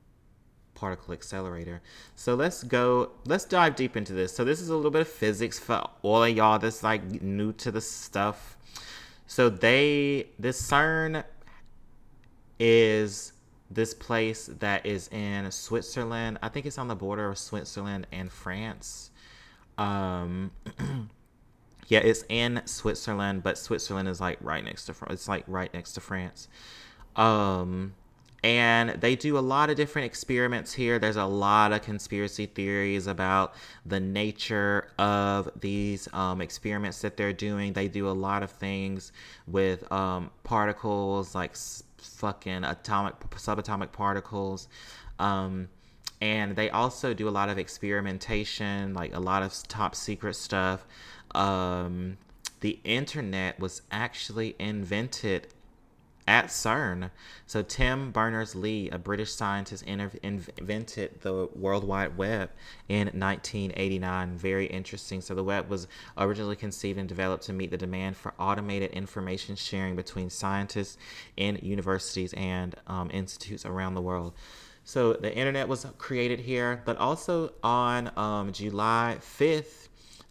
particle 0.75 1.13
accelerator. 1.13 1.83
So 2.15 2.35
let's 2.35 2.63
go, 2.63 3.11
let's 3.27 3.45
dive 3.45 3.77
deep 3.77 3.97
into 3.97 4.13
this. 4.13 4.35
So 4.35 4.45
this 4.45 4.61
is 4.61 4.69
a 4.69 4.77
little 4.77 4.91
bit 4.91 5.03
of 5.03 5.09
physics 5.09 5.59
for 5.59 5.85
all 6.03 6.25
of 6.25 6.37
y'all 6.37 6.59
that's 6.59 6.83
like 6.83 7.23
new 7.23 7.53
to 7.55 7.71
the 7.71 7.81
stuff. 7.81 8.57
So 9.27 9.49
they, 9.49 10.29
this 10.39 10.61
CERN 10.61 11.25
is 12.59 13.33
this 13.71 13.93
place 13.93 14.47
that 14.61 14.87
is 14.87 15.09
in 15.09 15.51
Switzerland. 15.51 16.39
I 16.43 16.49
think 16.49 16.65
it's 16.65 16.79
on 16.79 16.89
the 16.89 16.97
border 16.97 17.29
of 17.29 17.39
Switzerland 17.39 18.07
and 18.11 18.33
France. 18.33 19.11
Um, 19.77 20.51
yeah, 21.89 22.01
it's 22.01 22.25
in 22.29 22.63
Switzerland, 22.67 23.43
but 23.43 23.59
Switzerland 23.59 24.09
is 24.09 24.21
like 24.21 24.39
right 24.41 24.63
next 24.63 24.85
to 24.87 24.95
France. 24.95 25.15
It's 25.15 25.29
like 25.29 25.45
right 25.47 25.73
next 25.73 25.93
to 25.95 26.01
France. 26.01 26.49
Um, 27.17 27.95
and 28.45 28.91
they 29.01 29.17
do 29.17 29.37
a 29.37 29.41
lot 29.41 29.69
of 29.69 29.77
different 29.77 30.07
experiments 30.07 30.73
here. 30.73 30.99
There's 30.99 31.17
a 31.17 31.25
lot 31.25 31.73
of 31.73 31.83
conspiracy 31.83 32.47
theories 32.47 33.07
about 33.07 33.55
the 33.85 33.99
nature 33.99 34.89
of 34.99 35.51
these 35.59 36.13
um, 36.13 36.41
experiments 36.41 37.01
that 37.01 37.17
they're 37.17 37.33
doing. 37.33 37.73
They 37.73 37.89
do 37.89 38.09
a 38.09 38.13
lot 38.13 38.43
of 38.43 38.51
things 38.51 39.11
with 39.49 39.91
um, 39.91 40.31
particles, 40.45 41.35
like 41.35 41.57
fucking 41.97 42.65
atomic, 42.65 43.19
subatomic 43.31 43.91
particles. 43.91 44.69
Um, 45.19 45.69
and 46.21 46.55
they 46.55 46.71
also 46.71 47.15
do 47.15 47.29
a 47.29 47.31
lot 47.31 47.49
of 47.49 47.59
experimentation, 47.59 48.95
like 48.95 49.15
a 49.15 49.21
lot 49.21 49.43
of 49.43 49.55
top 49.69 49.95
secret 49.95 50.35
stuff. 50.35 50.85
Um, 51.35 52.19
the 52.61 52.79
internet 52.85 53.61
was 53.61 53.83
actually 53.91 54.57
invented 54.59 55.49
at 56.29 56.49
CERN. 56.49 57.11
So 57.47 57.63
Tim 57.63 58.11
Berners-Lee, 58.11 58.91
a 58.91 58.99
British 58.99 59.33
scientist, 59.33 59.83
invented 59.85 61.23
the 61.23 61.49
World 61.55 61.85
Wide 61.85 62.19
Web 62.19 62.51
in 62.87 63.07
1989. 63.07 64.37
Very 64.37 64.67
interesting. 64.67 65.23
So 65.23 65.35
the 65.35 65.43
web 65.43 65.71
was 65.71 65.89
originally 66.19 66.57
conceived 66.57 66.99
and 66.99 67.09
developed 67.09 67.45
to 67.45 67.55
meet 67.55 67.71
the 67.71 67.79
demand 67.79 68.19
for 68.19 68.35
automated 68.39 68.91
information 68.91 69.57
sharing 69.57 69.97
between 69.97 70.29
scientists 70.29 70.99
in 71.39 71.59
universities 71.63 72.35
and 72.35 72.77
um, 72.89 73.11
institutes 73.11 73.65
around 73.65 73.95
the 73.95 74.03
world. 74.03 74.35
So 74.85 75.15
the 75.15 75.35
internet 75.35 75.67
was 75.67 75.87
created 75.97 76.41
here, 76.41 76.83
but 76.85 76.99
also 76.99 77.53
on 77.63 78.11
um, 78.19 78.53
July 78.53 79.17
5th, 79.21 79.88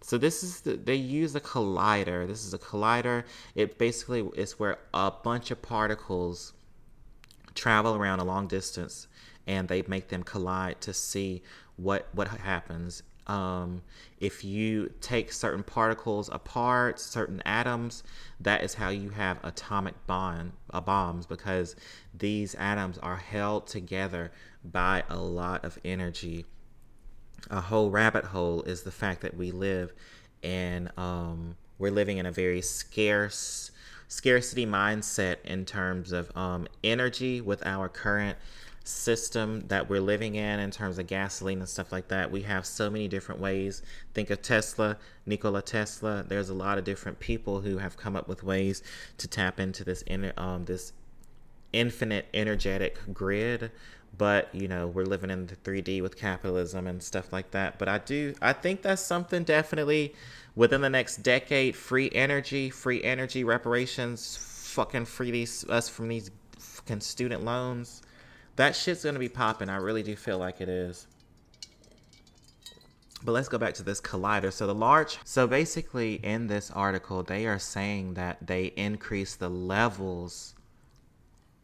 so 0.07 0.17
this 0.17 0.41
is 0.41 0.61
the, 0.61 0.77
they 0.77 0.95
use 0.95 1.35
a 1.35 1.41
collider. 1.41 2.25
This 2.25 2.45
is 2.45 2.53
a 2.53 2.57
collider. 2.57 3.25
It 3.55 3.77
basically 3.77 4.21
is 4.37 4.57
where 4.57 4.77
a 4.93 5.11
bunch 5.11 5.51
of 5.51 5.61
particles 5.61 6.53
travel 7.55 7.93
around 7.93 8.21
a 8.21 8.23
long 8.23 8.47
distance 8.47 9.09
and 9.45 9.67
they 9.67 9.81
make 9.81 10.07
them 10.07 10.23
collide 10.23 10.79
to 10.79 10.93
see 10.93 11.43
what 11.75 12.07
what 12.13 12.29
happens 12.29 13.03
um, 13.27 13.81
if 14.19 14.43
you 14.43 14.93
take 15.01 15.33
certain 15.33 15.63
particles 15.63 16.29
apart, 16.31 16.99
certain 16.99 17.41
atoms, 17.45 18.03
that 18.39 18.63
is 18.63 18.75
how 18.75 18.89
you 18.89 19.09
have 19.09 19.43
atomic 19.43 19.95
bomb 20.07 20.53
uh, 20.71 20.79
bombs 20.79 21.25
because 21.25 21.75
these 22.17 22.55
atoms 22.55 22.97
are 22.99 23.17
held 23.17 23.67
together 23.67 24.31
by 24.63 25.03
a 25.09 25.17
lot 25.17 25.65
of 25.65 25.77
energy 25.83 26.45
a 27.49 27.61
whole 27.61 27.89
rabbit 27.89 28.25
hole 28.25 28.61
is 28.63 28.83
the 28.83 28.91
fact 28.91 29.21
that 29.21 29.35
we 29.35 29.51
live 29.51 29.93
in 30.41 30.89
um, 30.97 31.55
we're 31.79 31.91
living 31.91 32.17
in 32.17 32.25
a 32.25 32.31
very 32.31 32.61
scarce 32.61 33.71
scarcity 34.07 34.65
mindset 34.65 35.37
in 35.43 35.65
terms 35.65 36.11
of 36.11 36.35
um, 36.35 36.67
energy 36.83 37.41
with 37.41 37.65
our 37.65 37.89
current 37.89 38.37
system 38.87 39.59
that 39.67 39.89
we're 39.89 39.99
living 39.99 40.35
in 40.35 40.61
in 40.61 40.71
terms 40.71 40.97
of 40.97 41.05
gasoline 41.07 41.59
and 41.59 41.67
stuff 41.67 41.91
like 41.91 42.07
that. 42.07 42.31
We 42.31 42.43
have 42.43 42.65
so 42.65 42.89
many 42.89 43.09
different 43.09 43.41
ways. 43.41 43.81
Think 44.13 44.29
of 44.29 44.41
tesla 44.41 44.97
nikola 45.25 45.61
tesla. 45.61 46.23
There's 46.25 46.49
a 46.49 46.53
lot 46.53 46.77
of 46.77 46.85
different 46.85 47.19
people 47.19 47.61
who 47.61 47.77
have 47.79 47.97
come 47.97 48.15
up 48.15 48.29
with 48.29 48.43
ways 48.43 48.81
to 49.17 49.27
tap 49.27 49.59
into 49.59 49.83
this 49.83 50.03
um, 50.37 50.65
this 50.65 50.93
infinite 51.73 52.27
energetic 52.33 52.97
grid 53.13 53.71
but 54.17 54.53
you 54.53 54.67
know 54.67 54.87
we're 54.87 55.05
living 55.05 55.29
in 55.29 55.47
the 55.47 55.55
3d 55.55 56.01
with 56.01 56.17
capitalism 56.17 56.87
and 56.87 57.01
stuff 57.01 57.31
like 57.31 57.51
that. 57.51 57.77
But 57.77 57.87
i 57.87 57.97
do 57.97 58.33
i 58.41 58.53
think 58.53 58.81
that's 58.81 59.01
something 59.01 59.43
definitely 59.43 60.13
within 60.55 60.81
the 60.81 60.89
next 60.89 61.17
decade 61.17 61.75
free 61.75 62.09
energy 62.13 62.69
free 62.69 63.03
energy 63.03 63.43
reparations 63.43 64.37
fucking 64.37 65.05
free 65.05 65.31
these 65.31 65.67
us 65.69 65.89
from 65.89 66.07
these 66.07 66.31
fucking 66.59 67.01
student 67.01 67.43
loans. 67.43 68.01
That 68.55 68.75
shit's 68.75 69.03
gonna 69.03 69.19
be 69.19 69.29
popping. 69.29 69.69
I 69.69 69.77
really 69.77 70.03
do 70.03 70.15
feel 70.15 70.37
like 70.37 70.61
it 70.61 70.69
is. 70.69 71.07
But 73.23 73.31
let's 73.31 73.49
go 73.49 73.57
back 73.57 73.73
to 73.75 73.83
this 73.83 73.99
collider. 73.99 74.53
So 74.53 74.67
the 74.67 74.75
large, 74.75 75.17
so 75.25 75.47
basically 75.47 76.15
in 76.23 76.47
this 76.47 76.69
article, 76.71 77.23
they 77.23 77.47
are 77.47 77.59
saying 77.59 78.13
that 78.13 78.45
they 78.45 78.65
increase 78.77 79.35
the 79.35 79.49
levels 79.49 80.53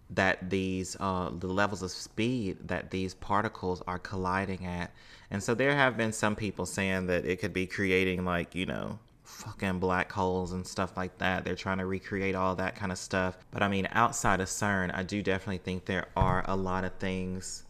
that 0.09 0.49
these 0.49 0.95
uh, 0.99 1.31
the 1.39 1.47
levels 1.47 1.81
of 1.81 1.91
speed 1.91 2.57
that 2.67 2.91
these 2.91 3.13
particles 3.13 3.81
are 3.87 3.99
colliding 3.99 4.65
at. 4.65 4.91
And 5.31 5.41
so 5.41 5.55
there 5.55 5.75
have 5.75 5.97
been 5.97 6.11
some 6.11 6.35
people 6.35 6.65
saying 6.65 7.07
that 7.07 7.25
it 7.25 7.39
could 7.39 7.53
be 7.53 7.65
creating 7.65 8.25
like 8.25 8.53
you 8.55 8.65
know 8.65 8.99
fucking 9.23 9.79
black 9.79 10.11
holes 10.11 10.51
and 10.51 10.65
stuff 10.65 10.95
like 10.95 11.17
that. 11.17 11.45
They're 11.45 11.55
trying 11.55 11.79
to 11.79 11.85
recreate 11.85 12.35
all 12.35 12.55
that 12.55 12.75
kind 12.75 12.91
of 12.91 12.97
stuff. 12.97 13.37
But 13.51 13.63
i 13.63 13.67
mean 13.67 13.87
outside 13.91 14.41
of 14.41 14.47
cern 14.47 14.93
i 14.93 15.03
do 15.03 15.21
definitely 15.21 15.59
think 15.59 15.85
there 15.85 16.07
are 16.15 16.43
a 16.47 16.55
lot 16.55 16.83
of 16.83 16.93
things 16.95 17.63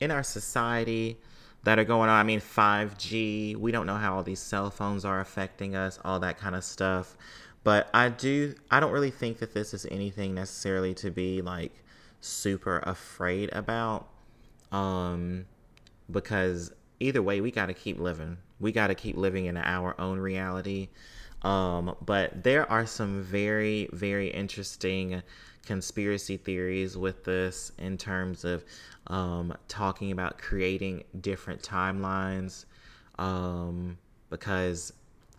in 0.00 0.10
our 0.10 0.22
society 0.22 1.16
that 1.64 1.78
are 1.78 1.84
going 1.84 2.08
on. 2.08 2.16
I 2.16 2.22
mean 2.22 2.40
5g 2.40 3.56
we 3.56 3.72
don't 3.72 3.86
know 3.86 3.96
how 3.96 4.16
all 4.16 4.22
these 4.22 4.38
cell 4.38 4.70
phones 4.70 5.04
are 5.04 5.20
affecting 5.20 5.74
us 5.74 5.98
all 6.04 6.20
that 6.20 6.38
kind 6.38 6.54
of 6.54 6.64
stuff 6.64 7.16
but 7.66 7.90
I 7.92 8.10
do 8.10 8.54
I 8.70 8.78
don't 8.78 8.92
really 8.92 9.10
think 9.10 9.40
that 9.40 9.52
this 9.52 9.74
is 9.74 9.86
anything 9.90 10.36
necessarily 10.36 10.94
to 10.94 11.10
be 11.10 11.42
like 11.42 11.72
super 12.20 12.78
afraid 12.78 13.52
about. 13.52 14.06
Um 14.70 15.46
because 16.08 16.70
either 17.00 17.20
way 17.20 17.40
we 17.40 17.50
got 17.50 17.66
to 17.66 17.74
keep 17.74 17.98
living. 17.98 18.36
We 18.60 18.70
got 18.70 18.86
to 18.86 18.94
keep 18.94 19.16
living 19.16 19.46
in 19.46 19.56
our 19.56 20.00
own 20.00 20.20
reality. 20.20 20.90
Um 21.42 21.96
but 22.06 22.44
there 22.44 22.70
are 22.70 22.86
some 22.86 23.24
very 23.24 23.88
very 23.92 24.28
interesting 24.28 25.24
conspiracy 25.64 26.36
theories 26.36 26.96
with 26.96 27.24
this 27.24 27.72
in 27.78 27.98
terms 27.98 28.44
of 28.44 28.64
um, 29.08 29.52
talking 29.66 30.12
about 30.12 30.38
creating 30.38 31.02
different 31.20 31.60
timelines 31.60 32.66
um, 33.18 33.98
because 34.30 34.92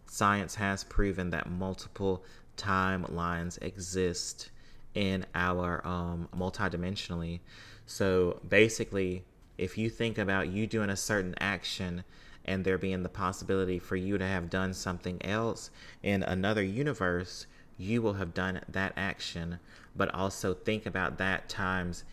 science 0.10 0.56
has 0.56 0.84
proven 0.84 1.30
that 1.32 1.50
multiple 1.50 2.24
timelines 2.58 3.62
exist 3.62 4.50
in 4.94 5.26
our 5.36 5.86
um, 5.86 6.28
multidimensionally. 6.36 7.40
So 7.86 8.42
basically, 8.48 9.24
if 9.58 9.78
you 9.78 9.90
think 9.90 10.18
about 10.18 10.50
you 10.50 10.68
doing 10.68 10.90
a 10.90 10.96
certain 10.96 11.36
action 11.40 12.04
and 12.46 12.64
there 12.64 12.78
being 12.78 13.04
the 13.04 13.10
possibility 13.10 13.80
for 13.80 13.96
you 13.96 14.18
to 14.18 14.26
have 14.26 14.50
done 14.50 14.74
something 14.74 15.24
else 15.24 15.70
in 16.02 16.24
another 16.24 16.64
universe, 16.64 17.46
you 17.78 18.02
will 18.02 18.14
have 18.14 18.34
done 18.34 18.62
that 18.70 18.94
action. 18.96 19.60
But 19.96 20.14
also 20.14 20.54
think 20.54 20.86
about 20.86 21.18
that 21.18 21.50
times 21.50 22.04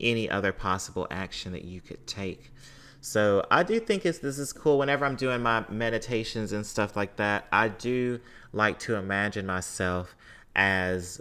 any 0.00 0.28
other 0.28 0.52
possible 0.52 1.06
action 1.10 1.52
that 1.52 1.64
you 1.64 1.80
could 1.80 2.06
take. 2.06 2.52
So 3.06 3.46
I 3.52 3.62
do 3.62 3.78
think 3.78 4.04
it's 4.04 4.18
this 4.18 4.36
is 4.36 4.52
cool. 4.52 4.78
Whenever 4.78 5.06
I'm 5.06 5.14
doing 5.14 5.40
my 5.40 5.64
meditations 5.68 6.50
and 6.50 6.66
stuff 6.66 6.96
like 6.96 7.14
that, 7.16 7.46
I 7.52 7.68
do 7.68 8.18
like 8.52 8.80
to 8.80 8.96
imagine 8.96 9.46
myself 9.46 10.16
as 10.56 11.20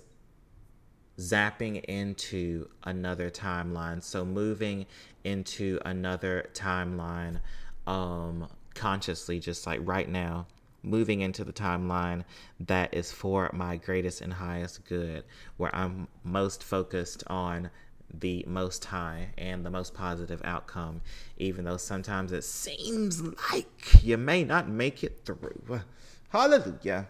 zapping 1.20 1.84
into 1.84 2.68
another 2.86 3.30
timeline. 3.30 4.02
So 4.02 4.26
moving 4.26 4.88
into 5.24 5.80
another 5.86 6.50
timeline 6.56 7.40
um 7.86 8.48
consciously 8.74 9.40
just 9.40 9.68
like 9.68 9.80
right 9.84 10.10
now 10.10 10.48
moving 10.82 11.22
into 11.22 11.44
the 11.44 11.54
timeline 11.54 12.24
that 12.60 12.96
is 12.96 13.12
for 13.12 13.52
my 13.54 13.78
greatest 13.78 14.22
and 14.22 14.34
highest 14.34 14.84
good 14.86 15.24
where 15.58 15.74
I'm 15.76 16.08
most 16.24 16.64
focused 16.64 17.24
on 17.28 17.70
the 18.14 18.46
most 18.48 18.86
high 18.86 19.30
and 19.38 19.66
the 19.66 19.70
most 19.70 19.94
positive 19.94 20.42
outcome, 20.44 21.02
even 21.38 21.66
though 21.66 21.78
sometimes 21.78 22.32
it 22.32 22.44
seems 22.44 23.22
like 23.22 24.04
you 24.04 24.18
may 24.18 24.44
not 24.44 24.70
make 24.70 25.04
it 25.04 25.22
through. 25.26 25.82
Hallelujah. 26.30 27.08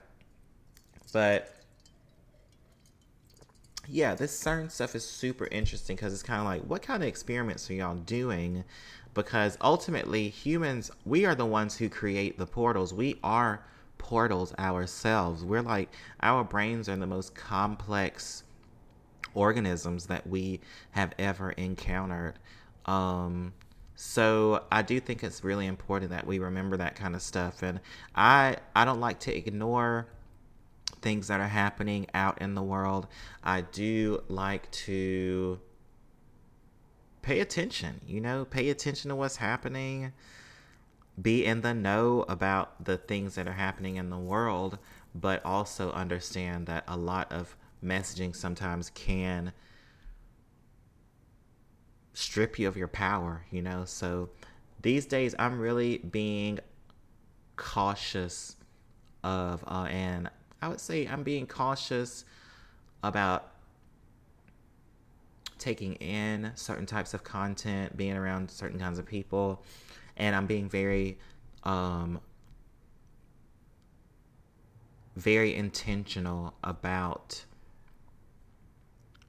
But 1.13 1.55
yeah, 3.87 4.15
this 4.15 4.37
CERN 4.41 4.71
stuff 4.71 4.95
is 4.95 5.07
super 5.07 5.47
interesting 5.47 5.95
because 5.95 6.13
it's 6.13 6.23
kind 6.23 6.39
of 6.39 6.45
like, 6.45 6.63
what 6.63 6.81
kind 6.81 7.03
of 7.03 7.09
experiments 7.09 7.69
are 7.69 7.73
y'all 7.73 7.95
doing? 7.95 8.63
Because 9.13 9.57
ultimately, 9.61 10.29
humans, 10.29 10.91
we 11.05 11.25
are 11.25 11.35
the 11.35 11.45
ones 11.45 11.77
who 11.77 11.87
create 11.87 12.37
the 12.37 12.47
portals. 12.47 12.93
We 12.93 13.19
are 13.23 13.63
portals 13.97 14.53
ourselves. 14.59 15.43
We're 15.43 15.61
like, 15.61 15.89
our 16.21 16.43
brains 16.43 16.89
are 16.89 16.95
the 16.95 17.07
most 17.07 17.35
complex 17.35 18.43
organisms 19.35 20.07
that 20.07 20.25
we 20.25 20.61
have 20.91 21.13
ever 21.19 21.51
encountered. 21.51 22.33
Um, 22.85 23.53
so 23.95 24.63
I 24.71 24.81
do 24.81 24.99
think 24.99 25.23
it's 25.23 25.43
really 25.43 25.67
important 25.67 26.11
that 26.11 26.27
we 26.27 26.39
remember 26.39 26.77
that 26.77 26.95
kind 26.95 27.15
of 27.15 27.21
stuff. 27.21 27.63
And 27.63 27.79
I 28.15 28.57
I 28.75 28.85
don't 28.85 28.99
like 28.99 29.19
to 29.21 29.35
ignore 29.35 30.07
things 31.01 31.27
that 31.27 31.39
are 31.39 31.47
happening 31.47 32.07
out 32.13 32.41
in 32.41 32.55
the 32.55 32.63
world. 32.63 33.07
I 33.43 33.61
do 33.61 34.23
like 34.27 34.69
to 34.71 35.59
pay 37.21 37.39
attention, 37.39 38.01
you 38.05 38.19
know, 38.21 38.45
pay 38.45 38.69
attention 38.69 39.09
to 39.09 39.15
what's 39.15 39.37
happening, 39.37 40.13
be 41.21 41.45
in 41.45 41.61
the 41.61 41.73
know 41.73 42.25
about 42.27 42.83
the 42.83 42.97
things 42.97 43.35
that 43.35 43.47
are 43.47 43.53
happening 43.53 43.95
in 43.95 44.09
the 44.09 44.17
world, 44.17 44.77
but 45.13 45.43
also 45.45 45.91
understand 45.91 46.67
that 46.67 46.83
a 46.87 46.97
lot 46.97 47.31
of 47.31 47.55
messaging 47.83 48.35
sometimes 48.35 48.89
can 48.91 49.53
strip 52.13 52.57
you 52.57 52.67
of 52.67 52.77
your 52.77 52.87
power, 52.87 53.45
you 53.51 53.61
know? 53.61 53.85
So 53.85 54.29
these 54.81 55.05
days, 55.05 55.35
I'm 55.37 55.59
really 55.59 55.97
being 55.97 56.59
cautious 57.55 58.55
of, 59.23 59.63
uh, 59.67 59.87
and 59.89 60.29
I 60.61 60.67
would 60.67 60.79
say 60.79 61.07
I'm 61.07 61.23
being 61.23 61.47
cautious 61.47 62.25
about 63.03 63.51
taking 65.57 65.95
in 65.95 66.51
certain 66.55 66.85
types 66.85 67.13
of 67.13 67.23
content, 67.23 67.97
being 67.97 68.15
around 68.15 68.51
certain 68.51 68.79
kinds 68.79 68.99
of 68.99 69.05
people, 69.05 69.63
and 70.17 70.35
I'm 70.35 70.45
being 70.45 70.69
very, 70.69 71.17
um, 71.63 72.19
very 75.15 75.55
intentional 75.55 76.53
about 76.63 77.45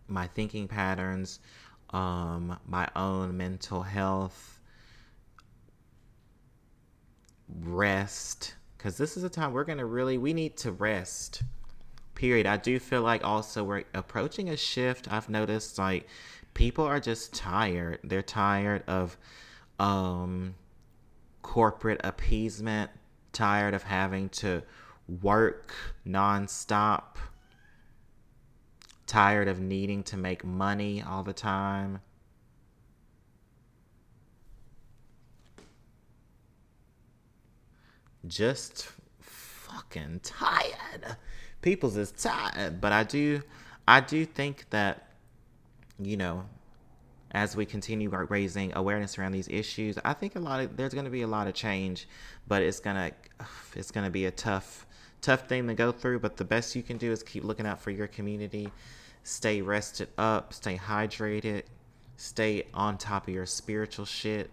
my 0.09 0.27
thinking 0.29 0.69
patterns, 0.69 1.41
um, 1.91 2.59
my 2.67 2.89
own 2.97 3.37
mental 3.37 3.83
health, 3.83 4.61
rest. 7.63 8.55
Because 8.77 8.97
this 8.97 9.17
is 9.17 9.25
a 9.25 9.29
time 9.29 9.53
we're 9.53 9.65
going 9.65 9.79
to 9.79 9.87
really, 9.87 10.19
we 10.19 10.33
need 10.33 10.57
to 10.59 10.73
rest. 10.73 11.43
Period. 12.15 12.47
I 12.47 12.57
do 12.57 12.79
feel 12.79 13.03
like 13.03 13.25
also 13.25 13.63
we're 13.63 13.85
approaching 13.95 14.49
a 14.49 14.57
shift. 14.57 15.13
I've 15.13 15.29
noticed 15.29 15.79
like 15.79 16.07
people 16.55 16.85
are 16.85 17.01
just 17.01 17.35
tired. 17.35 18.01
They're 18.05 18.23
tired 18.23 18.83
of 18.87 19.19
um, 19.79 20.55
corporate 21.43 22.01
appeasement, 22.05 22.91
tired 23.33 23.75
of 23.75 23.83
having 23.83 24.31
to 24.31 24.63
work 25.23 25.75
nonstop 26.07 27.17
tired 29.07 29.49
of 29.49 29.61
needing 29.61 30.03
to 30.05 30.17
make 30.17 30.45
money 30.45 31.03
all 31.03 31.23
the 31.23 31.33
time. 31.33 32.01
Just 38.27 38.89
fucking 39.21 40.21
tired. 40.23 41.17
People's 41.63 41.97
is 41.97 42.11
tired, 42.13 42.81
but 42.81 42.93
I 42.93 43.05
do 43.05 43.43
I 43.87 44.01
do 44.01 44.25
think 44.25 44.69
that 44.71 45.07
you 45.99 46.17
know, 46.17 46.45
as 47.31 47.57
we 47.57 47.65
continue 47.65 48.11
raising 48.11 48.75
awareness 48.75 49.19
around 49.19 49.33
these 49.33 49.49
issues, 49.49 49.99
I 50.05 50.13
think 50.13 50.37
a 50.37 50.41
lot 50.41 50.61
of 50.61 50.77
there's 50.77 50.93
going 50.93 51.05
to 51.05 51.11
be 51.11 51.23
a 51.23 51.27
lot 51.27 51.47
of 51.47 51.55
change, 51.55 52.09
but 52.49 52.63
it's 52.63 52.81
going 52.81 52.97
to 52.97 53.13
it's 53.75 53.91
going 53.91 54.05
to 54.05 54.11
be 54.11 54.27
a 54.27 54.31
tough 54.31 54.86
tough 55.27 55.49
thing 55.49 55.67
to 55.67 55.75
go 55.75 55.91
through, 55.91 56.21
but 56.21 56.37
the 56.37 56.45
best 56.45 56.77
you 56.77 56.85
can 56.85 56.99
do 56.99 57.11
is 57.11 57.21
keep 57.25 57.43
looking 57.43 57.67
out 57.67 57.81
for 57.81 57.91
your 57.91 58.07
community. 58.07 58.71
Stay 59.25 59.61
rested 59.61 60.09
up, 60.17 60.53
stay 60.53 60.77
hydrated, 60.77 61.65
stay 62.17 62.65
on 62.73 62.97
top 62.97 63.27
of 63.27 63.35
your 63.35 63.45
spiritual 63.45 64.05
shit. 64.05 64.51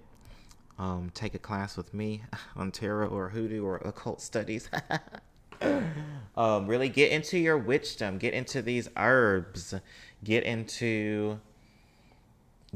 Um, 0.80 1.12
take 1.14 1.36
a 1.36 1.40
class 1.40 1.78
with 1.78 1.94
me 1.94 2.24
on 2.56 2.72
tarot 2.72 3.10
or 3.10 3.30
hoodoo 3.30 3.64
or 3.64 3.78
occult 3.86 4.20
studies. 4.20 4.68
um, 6.36 6.66
really 6.66 6.90
get 6.90 7.12
into 7.12 7.38
your 7.38 7.60
witchdom, 7.60 8.18
get 8.18 8.34
into 8.34 8.64
these 8.64 8.90
herbs, 8.98 9.76
get 10.24 10.44
into 10.44 11.40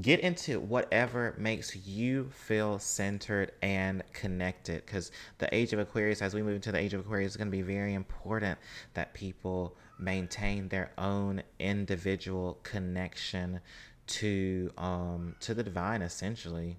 get 0.01 0.19
into 0.19 0.59
whatever 0.59 1.33
makes 1.37 1.75
you 1.75 2.29
feel 2.31 2.77
centered 2.77 3.51
and 3.61 4.03
connected 4.13 4.85
because 4.85 5.11
the 5.39 5.53
age 5.55 5.73
of 5.73 5.79
aquarius 5.79 6.21
as 6.21 6.35
we 6.35 6.41
move 6.43 6.55
into 6.55 6.71
the 6.71 6.77
age 6.77 6.93
of 6.93 7.01
aquarius 7.01 7.31
is 7.31 7.37
going 7.37 7.47
to 7.47 7.51
be 7.51 7.63
very 7.63 7.95
important 7.95 8.59
that 8.93 9.13
people 9.13 9.75
maintain 9.99 10.67
their 10.69 10.91
own 10.97 11.41
individual 11.59 12.59
connection 12.63 13.59
to 14.05 14.71
um 14.77 15.35
to 15.39 15.53
the 15.53 15.63
divine 15.63 16.01
essentially. 16.01 16.77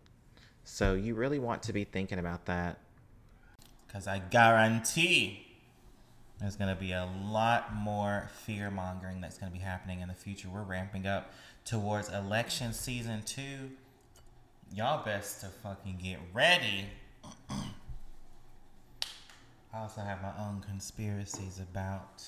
So 0.65 0.95
you 0.95 1.15
really 1.15 1.39
want 1.39 1.63
to 1.65 1.73
be 1.73 1.85
thinking 1.85 2.19
about 2.19 2.47
that. 2.47 2.79
Because 3.87 4.07
i 4.07 4.19
guarantee 4.19 5.45
there's 6.41 6.57
going 6.57 6.73
to 6.73 6.81
be 6.81 6.93
a 6.93 7.09
lot 7.25 7.75
more 7.75 8.31
fear 8.45 8.71
mongering 8.71 9.21
that's 9.21 9.39
going 9.39 9.51
to 9.51 9.59
be 9.59 9.65
happening 9.65 10.01
in 10.01 10.09
the 10.09 10.15
future. 10.15 10.49
We're 10.49 10.63
ramping 10.63 11.07
up 11.07 11.33
towards 11.69 12.09
election 12.09 12.73
season 12.73 13.23
two. 13.27 13.71
Y'all 14.75 15.05
best 15.05 15.43
to 15.43 15.49
fucking 15.63 15.99
get 16.03 16.19
ready. 16.33 16.87
I 17.51 17.65
also 19.75 20.01
have 20.01 20.23
my 20.23 20.33
own 20.39 20.63
conspiracies 20.67 21.61
about 21.61 22.25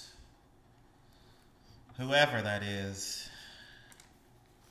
whoever 1.96 2.42
that 2.42 2.62
is 2.62 3.30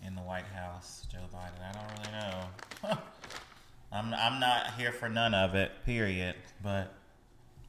in 0.06 0.14
the 0.14 0.22
White 0.22 0.46
House, 0.46 1.08
Joe 1.12 1.18
Biden. 1.34 1.68
I 1.68 1.72
don't 1.72 1.92
really 1.98 2.12
know. 2.20 2.98
I'm 3.92 4.14
I'm 4.14 4.40
not 4.40 4.76
here 4.78 4.92
for 4.92 5.10
none 5.10 5.34
of 5.34 5.56
it, 5.56 5.72
period. 5.84 6.36
But 6.62 6.94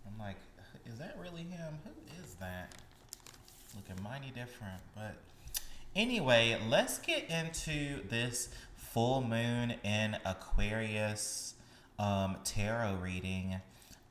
I'm 0.07 0.19
like, 0.19 0.37
is 0.87 0.99
that 0.99 1.17
really 1.19 1.45
him? 1.45 1.79
Who 1.85 2.23
is 2.23 2.35
that? 2.35 2.75
Looking 3.75 4.03
mighty 4.05 4.31
different, 4.33 4.81
but 4.95 5.15
Anyway, 6.01 6.57
let's 6.67 6.99
get 6.99 7.29
into 7.29 8.03
this 8.09 8.49
full 8.75 9.21
moon 9.21 9.75
in 9.85 10.17
Aquarius 10.25 11.53
um, 11.99 12.39
tarot 12.43 12.95
reading. 13.03 13.61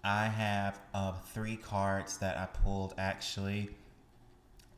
I 0.03 0.25
have 0.25 0.79
uh, 0.93 1.13
three 1.33 1.55
cards 1.55 2.17
that 2.17 2.37
I 2.37 2.45
pulled 2.45 2.93
actually, 2.99 3.71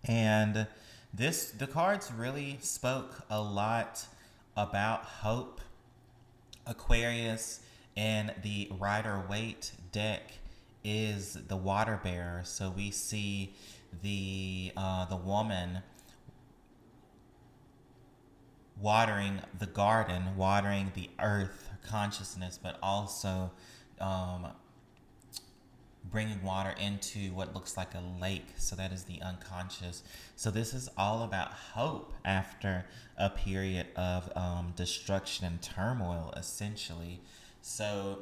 and 0.06 0.68
this 1.14 1.52
the 1.52 1.68
cards 1.68 2.14
really 2.14 2.58
spoke 2.62 3.26
a 3.30 3.42
lot 3.42 4.06
about 4.56 5.04
hope. 5.04 5.60
Aquarius 6.66 7.60
and 7.98 8.34
the 8.42 8.70
Rider 8.80 9.22
Waite 9.30 9.74
deck 9.92 10.32
is 10.86 11.34
the 11.34 11.58
water 11.58 12.00
bearer, 12.02 12.44
so 12.46 12.70
we 12.74 12.90
see 12.90 13.54
the 14.02 14.72
uh, 14.78 15.04
the 15.04 15.18
woman 15.18 15.80
watering 18.82 19.42
the 19.58 19.68
garden, 19.68 20.36
watering 20.36 20.92
the 20.96 21.10
earth 21.20 21.70
consciousness, 21.88 22.60
but 22.62 22.78
also 22.82 23.52
um, 24.00 24.48
bringing 26.10 26.42
water 26.44 26.74
into 26.80 27.32
what 27.34 27.54
looks 27.54 27.78
like 27.78 27.94
a 27.94 28.22
lake. 28.22 28.48
So 28.58 28.76
that 28.76 28.92
is 28.92 29.04
the 29.04 29.22
unconscious. 29.22 30.04
So 30.36 30.50
this 30.50 30.74
is 30.74 30.90
all 30.98 31.24
about 31.24 31.54
hope 31.54 32.14
after 32.26 32.86
a 33.18 33.30
period 33.30 33.88
of 33.96 34.32
um, 34.36 34.74
destruction 34.76 35.46
and 35.46 35.62
turmoil, 35.62 36.34
essentially. 36.36 37.22
So 37.62 38.20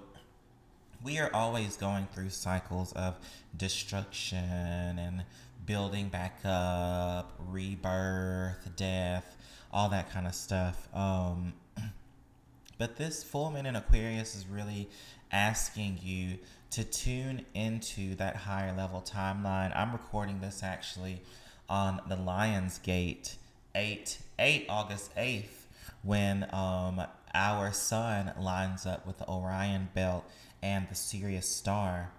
we 1.02 1.17
are 1.19 1.34
always 1.34 1.78
going 1.78 2.08
through 2.13 2.30
cycles 2.30 2.91
of 2.93 3.15
destruction 3.56 5.00
and 5.00 5.24
building 5.65 6.10
back 6.10 6.39
up, 6.43 7.34
rebirth, 7.48 8.76
death 8.76 9.38
all 9.71 9.89
that 9.89 10.12
kind 10.12 10.27
of 10.27 10.36
stuff. 10.36 10.88
Um, 10.93 11.53
but 12.77 12.97
this 12.97 13.23
full 13.23 13.51
moon 13.51 13.65
in 13.65 13.75
Aquarius 13.75 14.36
is 14.36 14.45
really 14.47 14.89
asking 15.32 15.99
you 16.01 16.38
to 16.71 16.84
tune 16.84 17.45
into 17.53 18.15
that 18.15 18.36
higher 18.36 18.75
level 18.75 19.01
timeline. 19.01 19.75
I'm 19.75 19.91
recording 19.91 20.39
this 20.39 20.62
actually 20.63 21.21
on 21.67 22.01
the 22.08 22.15
Lions 22.15 22.79
Gate 22.79 23.36
8, 23.75 24.19
8 24.38 24.65
August 24.69 25.15
8th 25.15 25.65
when 26.03 26.47
um, 26.53 27.01
our 27.34 27.71
sun 27.71 28.34
lines 28.39 28.86
up 28.86 29.05
with 29.05 29.17
the 29.17 29.27
Orion 29.27 29.89
belt 29.93 30.25
and 30.62 30.88
the 30.89 30.95
Sirius 30.95 31.47
star. 31.47 32.12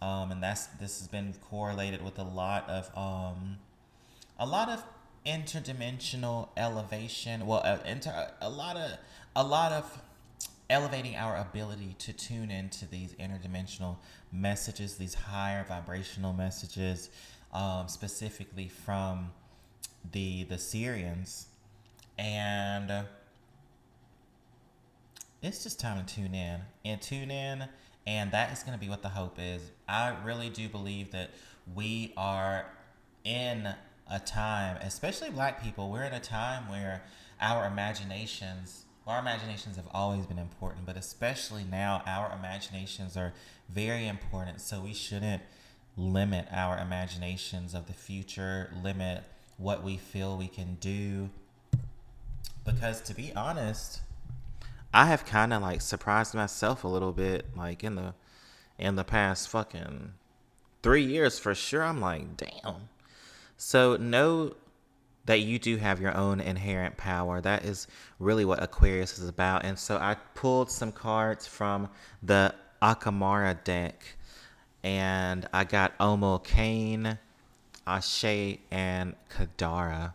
Um, 0.00 0.30
and 0.30 0.42
that's 0.42 0.66
this 0.66 1.00
has 1.00 1.08
been 1.08 1.34
correlated 1.50 2.04
with 2.04 2.18
a 2.18 2.24
lot 2.24 2.68
of 2.68 2.90
um, 2.96 3.56
a 4.38 4.46
lot 4.46 4.68
of 4.68 4.84
interdimensional 5.26 6.48
elevation. 6.56 7.46
Well, 7.46 7.62
uh, 7.64 7.78
inter, 7.86 8.30
a 8.40 8.50
lot 8.50 8.76
of 8.76 8.98
a 9.36 9.44
lot 9.44 9.72
of 9.72 10.02
elevating 10.70 11.16
our 11.16 11.36
ability 11.36 11.96
to 11.98 12.12
tune 12.12 12.50
into 12.50 12.86
these 12.86 13.14
interdimensional 13.14 13.96
messages, 14.32 14.96
these 14.96 15.14
higher 15.14 15.64
vibrational 15.66 16.32
messages, 16.32 17.10
um, 17.52 17.88
specifically 17.88 18.68
from 18.68 19.30
the 20.12 20.44
the 20.44 20.56
Sirians, 20.56 21.46
and 22.18 22.90
uh, 22.90 23.02
it's 25.42 25.62
just 25.62 25.78
time 25.80 26.04
to 26.04 26.14
tune 26.14 26.34
in 26.34 26.60
and 26.84 27.00
tune 27.00 27.30
in, 27.30 27.64
and 28.06 28.30
that 28.32 28.52
is 28.52 28.62
going 28.62 28.78
to 28.78 28.84
be 28.84 28.88
what 28.90 29.02
the 29.02 29.08
hope 29.08 29.38
is. 29.38 29.62
I 29.88 30.14
really 30.24 30.50
do 30.50 30.68
believe 30.68 31.12
that 31.12 31.30
we 31.74 32.12
are 32.16 32.66
in 33.24 33.74
a 34.10 34.18
time, 34.18 34.76
especially 34.80 35.30
black 35.30 35.62
people, 35.62 35.90
we're 35.90 36.04
in 36.04 36.12
a 36.12 36.20
time 36.20 36.68
where 36.68 37.02
our 37.40 37.66
imaginations, 37.66 38.84
well, 39.06 39.16
our 39.16 39.22
imaginations 39.22 39.76
have 39.76 39.88
always 39.92 40.26
been 40.26 40.38
important, 40.38 40.86
but 40.86 40.96
especially 40.96 41.64
now, 41.64 42.02
our 42.06 42.32
imaginations 42.36 43.16
are 43.16 43.32
very 43.68 44.06
important. 44.06 44.60
So 44.60 44.80
we 44.80 44.94
shouldn't 44.94 45.42
limit 45.96 46.46
our 46.50 46.78
imaginations 46.78 47.74
of 47.74 47.86
the 47.86 47.92
future, 47.92 48.72
limit 48.82 49.24
what 49.56 49.82
we 49.82 49.96
feel 49.96 50.36
we 50.36 50.48
can 50.48 50.76
do. 50.80 51.30
Because 52.64 53.00
to 53.02 53.14
be 53.14 53.32
honest, 53.34 54.00
I 54.92 55.06
have 55.06 55.26
kind 55.26 55.52
of 55.52 55.62
like 55.62 55.80
surprised 55.80 56.34
myself 56.34 56.84
a 56.84 56.88
little 56.88 57.12
bit, 57.12 57.46
like 57.56 57.84
in 57.84 57.94
the 57.94 58.14
in 58.78 58.94
the 58.94 59.04
past 59.04 59.48
fucking 59.48 60.12
three 60.82 61.04
years 61.04 61.38
for 61.38 61.54
sure. 61.54 61.82
I'm 61.82 62.00
like, 62.00 62.36
damn 62.36 62.88
so 63.58 63.96
know 63.96 64.54
that 65.26 65.40
you 65.40 65.58
do 65.58 65.76
have 65.76 66.00
your 66.00 66.16
own 66.16 66.40
inherent 66.40 66.96
power. 66.96 67.42
That 67.42 67.64
is 67.64 67.86
really 68.18 68.46
what 68.46 68.62
Aquarius 68.62 69.18
is 69.18 69.28
about. 69.28 69.64
And 69.64 69.78
so 69.78 69.98
I 69.98 70.16
pulled 70.34 70.70
some 70.70 70.90
cards 70.90 71.46
from 71.46 71.90
the 72.22 72.54
Akamara 72.80 73.62
deck 73.62 74.16
and 74.82 75.46
I 75.52 75.64
got 75.64 75.98
Omo 75.98 76.42
Kane, 76.42 77.18
Ashe, 77.86 78.58
and 78.70 79.14
Kadara. 79.28 80.14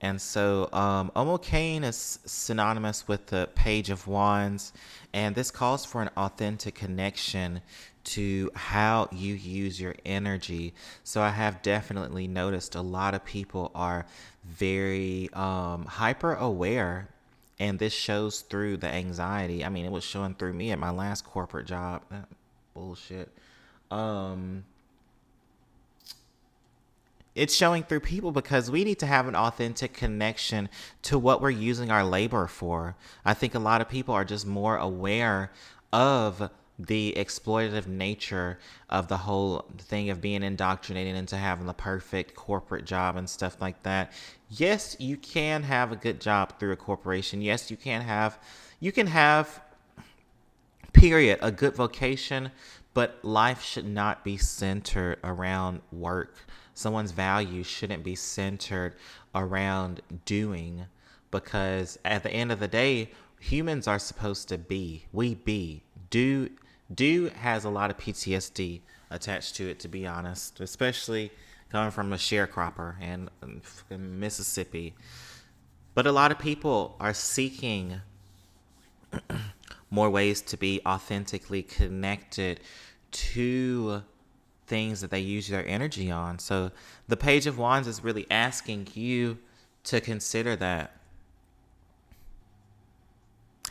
And 0.00 0.20
so 0.20 0.68
um, 0.72 1.12
Omo 1.14 1.40
Kane 1.40 1.84
is 1.84 2.18
synonymous 2.24 3.06
with 3.06 3.26
the 3.26 3.50
Page 3.54 3.90
of 3.90 4.06
Wands, 4.06 4.72
and 5.12 5.34
this 5.34 5.50
calls 5.50 5.84
for 5.84 6.00
an 6.00 6.08
authentic 6.16 6.74
connection 6.74 7.60
to 8.02 8.50
how 8.54 9.08
you 9.12 9.34
use 9.34 9.80
your 9.80 9.94
energy. 10.04 10.74
So 11.04 11.20
I 11.20 11.30
have 11.30 11.62
definitely 11.62 12.26
noticed 12.26 12.74
a 12.74 12.80
lot 12.80 13.14
of 13.14 13.24
people 13.24 13.70
are 13.74 14.06
very 14.44 15.28
um, 15.32 15.84
hyper 15.84 16.34
aware, 16.34 17.08
and 17.58 17.78
this 17.78 17.92
shows 17.92 18.40
through 18.40 18.78
the 18.78 18.88
anxiety. 18.88 19.64
I 19.64 19.68
mean, 19.68 19.84
it 19.84 19.92
was 19.92 20.04
showing 20.04 20.34
through 20.34 20.54
me 20.54 20.72
at 20.72 20.78
my 20.78 20.90
last 20.90 21.24
corporate 21.24 21.66
job. 21.66 22.02
That 22.10 22.26
bullshit. 22.74 23.30
Um, 23.90 24.64
it's 27.34 27.54
showing 27.54 27.84
through 27.84 28.00
people 28.00 28.32
because 28.32 28.70
we 28.70 28.84
need 28.84 28.98
to 28.98 29.06
have 29.06 29.28
an 29.28 29.36
authentic 29.36 29.92
connection 29.92 30.68
to 31.02 31.18
what 31.18 31.40
we're 31.40 31.50
using 31.50 31.90
our 31.90 32.04
labor 32.04 32.46
for. 32.46 32.96
I 33.24 33.34
think 33.34 33.54
a 33.54 33.58
lot 33.58 33.80
of 33.80 33.88
people 33.88 34.14
are 34.14 34.24
just 34.24 34.46
more 34.46 34.76
aware 34.76 35.52
of 35.92 36.50
the 36.86 37.14
exploitative 37.16 37.86
nature 37.86 38.58
of 38.88 39.08
the 39.08 39.18
whole 39.18 39.66
thing 39.78 40.10
of 40.10 40.20
being 40.20 40.42
indoctrinated 40.42 41.14
into 41.14 41.36
having 41.36 41.66
the 41.66 41.74
perfect 41.74 42.34
corporate 42.34 42.84
job 42.84 43.16
and 43.16 43.28
stuff 43.28 43.60
like 43.60 43.82
that. 43.82 44.12
Yes, 44.48 44.96
you 44.98 45.16
can 45.16 45.62
have 45.62 45.92
a 45.92 45.96
good 45.96 46.20
job 46.20 46.58
through 46.58 46.72
a 46.72 46.76
corporation. 46.76 47.42
Yes, 47.42 47.70
you 47.70 47.76
can 47.76 48.02
have 48.02 48.38
you 48.80 48.92
can 48.92 49.06
have 49.08 49.60
period 50.92 51.38
a 51.42 51.52
good 51.52 51.74
vocation, 51.74 52.50
but 52.94 53.22
life 53.22 53.62
should 53.62 53.86
not 53.86 54.24
be 54.24 54.36
centered 54.36 55.18
around 55.22 55.82
work. 55.92 56.34
Someone's 56.74 57.12
value 57.12 57.62
shouldn't 57.62 58.02
be 58.02 58.14
centered 58.14 58.94
around 59.34 60.00
doing 60.24 60.86
because 61.30 61.98
at 62.04 62.22
the 62.22 62.30
end 62.30 62.50
of 62.50 62.58
the 62.58 62.68
day, 62.68 63.10
humans 63.38 63.86
are 63.86 63.98
supposed 63.98 64.48
to 64.48 64.58
be. 64.58 65.04
We 65.12 65.34
be. 65.34 65.82
Do 66.10 66.48
do 66.94 67.30
has 67.36 67.64
a 67.64 67.70
lot 67.70 67.90
of 67.90 67.96
PTSD 67.96 68.80
attached 69.10 69.56
to 69.56 69.68
it, 69.68 69.80
to 69.80 69.88
be 69.88 70.06
honest, 70.06 70.60
especially 70.60 71.30
coming 71.70 71.90
from 71.90 72.12
a 72.12 72.16
sharecropper 72.16 72.94
and 73.00 73.28
um, 73.42 73.62
in 73.90 74.18
Mississippi. 74.18 74.94
But 75.94 76.06
a 76.06 76.12
lot 76.12 76.30
of 76.30 76.38
people 76.38 76.96
are 77.00 77.14
seeking 77.14 78.00
more 79.90 80.10
ways 80.10 80.40
to 80.42 80.56
be 80.56 80.80
authentically 80.86 81.62
connected 81.62 82.60
to 83.10 84.02
things 84.66 85.00
that 85.00 85.10
they 85.10 85.20
use 85.20 85.48
their 85.48 85.66
energy 85.66 86.10
on. 86.10 86.38
So 86.38 86.70
the 87.08 87.16
Page 87.16 87.46
of 87.46 87.58
Wands 87.58 87.88
is 87.88 88.04
really 88.04 88.26
asking 88.30 88.88
you 88.94 89.38
to 89.84 90.00
consider 90.00 90.54
that. 90.56 90.96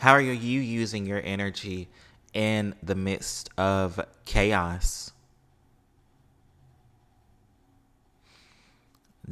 How 0.00 0.12
are 0.12 0.20
you 0.20 0.60
using 0.60 1.06
your 1.06 1.22
energy 1.24 1.88
in 2.34 2.74
the 2.82 2.94
midst 2.94 3.50
of 3.56 4.00
chaos? 4.24 5.12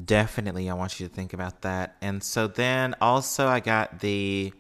Definitely, 0.05 0.71
I 0.71 0.75
want 0.75 1.01
you 1.01 1.09
to 1.09 1.15
think 1.15 1.33
about 1.33 1.63
that. 1.63 1.97
And 2.01 2.23
so 2.23 2.47
then 2.47 2.95
also, 3.01 3.49
I 3.49 3.61
got 3.61 4.01
the. 4.01 4.53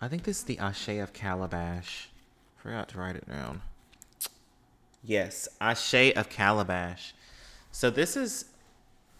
I 0.00 0.08
think 0.08 0.24
this 0.24 0.38
is 0.38 0.44
the 0.44 0.58
Ashe 0.58 0.90
of 0.90 1.14
Calabash. 1.14 2.10
Forgot 2.56 2.90
to 2.90 2.98
write 2.98 3.16
it 3.16 3.26
down. 3.26 3.62
Yes, 5.02 5.48
Ashe 5.60 6.12
of 6.14 6.28
Calabash. 6.28 7.14
So 7.72 7.88
this 7.88 8.14
is 8.16 8.44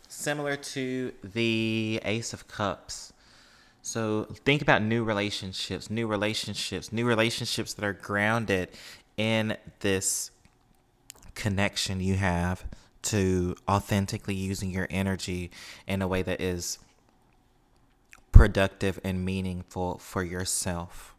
similar 0.09 0.57
to 0.57 1.12
the 1.23 2.01
Ace 2.05 2.35
of 2.35 2.47
Cups. 2.47 3.13
So 3.87 4.25
think 4.47 4.62
about 4.62 4.81
new 4.81 5.05
relationships, 5.05 5.90
new 5.90 6.07
relationships, 6.07 6.90
new 6.90 7.05
relationships 7.05 7.75
that 7.75 7.85
are 7.85 7.92
grounded 7.92 8.70
in 9.18 9.59
this 9.81 10.31
connection 11.35 12.01
you 12.01 12.14
have 12.14 12.64
to 13.03 13.55
authentically 13.68 14.35
using 14.35 14.70
your 14.70 14.87
energy 14.88 15.51
in 15.87 16.01
a 16.01 16.09
way 16.09 16.23
that 16.23 16.40
is 16.40 16.79
productive 18.33 18.99
and 19.05 19.23
meaningful 19.23 19.99
for 19.99 20.25
yourself. 20.25 21.14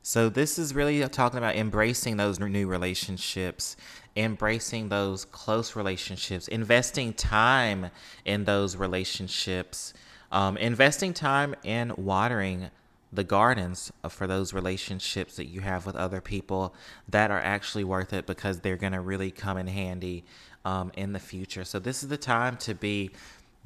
So, 0.00 0.28
this 0.28 0.60
is 0.60 0.76
really 0.76 1.06
talking 1.08 1.38
about 1.38 1.56
embracing 1.56 2.18
those 2.18 2.38
new 2.38 2.68
relationships, 2.68 3.76
embracing 4.16 4.90
those 4.90 5.24
close 5.24 5.74
relationships, 5.74 6.46
investing 6.46 7.14
time 7.14 7.90
in 8.24 8.44
those 8.44 8.76
relationships, 8.76 9.92
um, 10.30 10.56
investing 10.56 11.12
time 11.12 11.54
in 11.64 11.92
watering 11.96 12.70
the 13.12 13.24
gardens 13.24 13.90
for 14.08 14.26
those 14.26 14.52
relationships 14.52 15.36
that 15.36 15.46
you 15.46 15.60
have 15.60 15.84
with 15.84 15.96
other 15.96 16.20
people 16.20 16.74
that 17.08 17.30
are 17.30 17.40
actually 17.40 17.82
worth 17.82 18.12
it 18.12 18.26
because 18.26 18.60
they're 18.60 18.76
going 18.76 18.92
to 18.92 19.00
really 19.00 19.30
come 19.30 19.58
in 19.58 19.66
handy 19.66 20.24
um, 20.64 20.92
in 20.96 21.12
the 21.12 21.18
future. 21.18 21.64
So, 21.64 21.78
this 21.78 22.02
is 22.02 22.08
the 22.08 22.16
time 22.16 22.56
to 22.58 22.74
be 22.74 23.10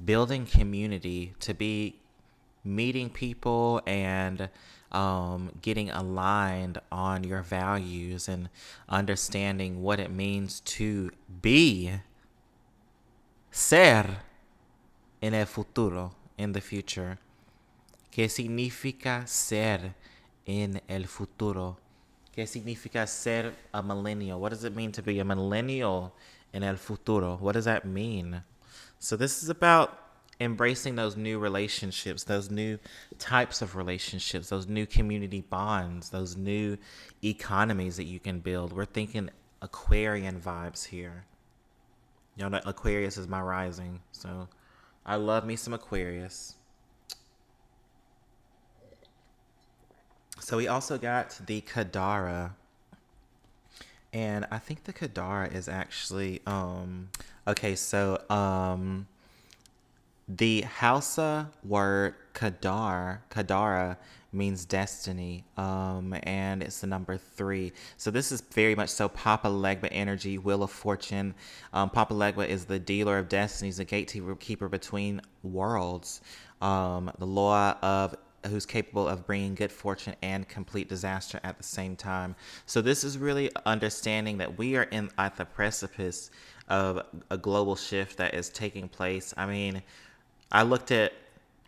building 0.03 0.47
community, 0.47 1.35
to 1.41 1.53
be 1.53 1.97
meeting 2.65 3.11
people 3.11 3.83
and 3.87 4.49
um, 4.91 5.51
getting 5.61 5.91
aligned 5.91 6.81
on 6.91 7.25
your 7.25 7.43
values 7.43 8.29
and 8.29 8.49
understanding 8.89 9.83
what 9.83 10.01
it 10.01 10.11
means 10.11 10.61
to 10.61 11.11
be 11.43 11.93
ser 13.51 14.19
en 15.21 15.35
el 15.35 15.47
futuro, 15.47 16.13
in 16.37 16.53
the 16.53 16.61
future. 16.61 17.19
¿Qué 18.11 18.29
significa 18.29 19.27
ser 19.27 19.95
en 20.47 20.81
el 20.89 21.07
futuro? 21.07 21.79
¿Qué 22.35 22.47
significa 22.47 23.07
ser 23.09 23.53
a 23.73 23.83
millennial? 23.83 24.41
What 24.41 24.51
does 24.51 24.65
it 24.65 24.75
mean 24.75 24.93
to 24.93 25.03
be 25.03 25.19
a 25.19 25.25
millennial 25.25 26.15
in 26.53 26.63
el 26.63 26.77
futuro? 26.77 27.37
What 27.37 27.53
does 27.53 27.65
that 27.65 27.85
mean? 27.85 28.43
So, 28.99 29.17
this 29.17 29.43
is 29.43 29.49
about 29.49 29.99
embracing 30.41 30.97
those 30.97 31.17
new 31.17 31.39
relationships, 31.39 32.25
those 32.25 32.51
new 32.51 32.79
types 33.19 33.63
of 33.63 33.77
relationships, 33.77 34.49
those 34.49 34.67
new 34.67 34.87
community 34.87 35.43
bonds, 35.43 36.11
those 36.11 36.37
new 36.37 36.77
economies 37.23 37.97
that 37.97 38.05
you 38.05 38.19
can 38.19 38.41
build. 38.41 38.73
We're 38.73 38.85
thinking 38.85 39.31
Aquarian 39.63 40.41
vibes 40.41 40.87
here. 40.87 41.25
Y'all 42.37 42.51
know, 42.51 42.61
Aquarius 42.65 43.17
is 43.17 43.29
my 43.29 43.41
rising, 43.41 44.01
so 44.11 44.49
I 45.07 45.17
love 45.17 45.45
me 45.45 45.57
some 45.57 45.75
Aquarius. 45.75 46.55
So 50.41 50.57
we 50.57 50.69
also 50.69 50.99
got 50.99 51.41
the 51.47 51.61
Kadara. 51.63 52.53
And 54.13 54.47
I 54.51 54.59
think 54.59 54.85
the 54.85 54.93
Kadara 54.93 55.53
is 55.55 55.69
actually 55.69 56.41
um 56.47 57.11
okay, 57.47 57.75
so 57.75 58.23
um 58.31 59.07
the 60.29 60.63
Hausa 60.63 61.51
word 61.65 62.15
Kadar, 62.35 63.19
Kadara 63.31 63.97
means 64.33 64.65
destiny, 64.65 65.45
um, 65.57 66.15
and 66.25 66.63
it's 66.63 66.81
the 66.81 66.87
number 66.87 67.17
three. 67.17 67.73
So 67.97 68.11
this 68.11 68.33
is 68.33 68.41
very 68.41 68.75
much 68.75 68.89
so 68.89 69.09
Papa 69.09 69.49
Legba 69.49 69.89
energy, 69.93 70.39
Wheel 70.39 70.63
of 70.63 70.71
Fortune. 70.71 71.35
Um, 71.73 71.91
Papa 71.91 72.15
Legba 72.15 72.47
is 72.49 72.65
the 72.65 72.79
dealer 72.79 73.19
of 73.19 73.29
destinies, 73.29 73.77
the 73.77 73.85
gatekeeper 73.85 74.69
between 74.69 75.21
worlds, 75.43 76.21
um, 76.61 77.13
the 77.19 77.27
law 77.27 77.77
of 77.83 78.17
who's 78.49 78.67
capable 78.67 79.09
of 79.09 79.27
bringing 79.27 79.55
good 79.55 79.73
fortune 79.73 80.15
and 80.23 80.47
complete 80.49 80.89
disaster 80.89 81.41
at 81.45 81.57
the 81.57 81.65
same 81.65 81.97
time. 81.97 82.37
So 82.67 82.83
this 82.83 83.05
is 83.05 83.17
really 83.17 83.51
understanding 83.65 84.39
that 84.39 84.59
we 84.59 84.77
are 84.77 84.83
in 84.85 85.11
at 85.17 85.37
the 85.37 85.45
precipice 85.47 86.31
of 86.69 87.03
a 87.31 87.39
global 87.39 87.77
shift 87.77 88.17
that 88.19 88.35
is 88.35 88.49
taking 88.51 88.89
place. 88.89 89.35
I 89.37 89.47
mean, 89.47 89.83
I 90.55 90.63
looked 90.63 90.93
at 90.93 91.13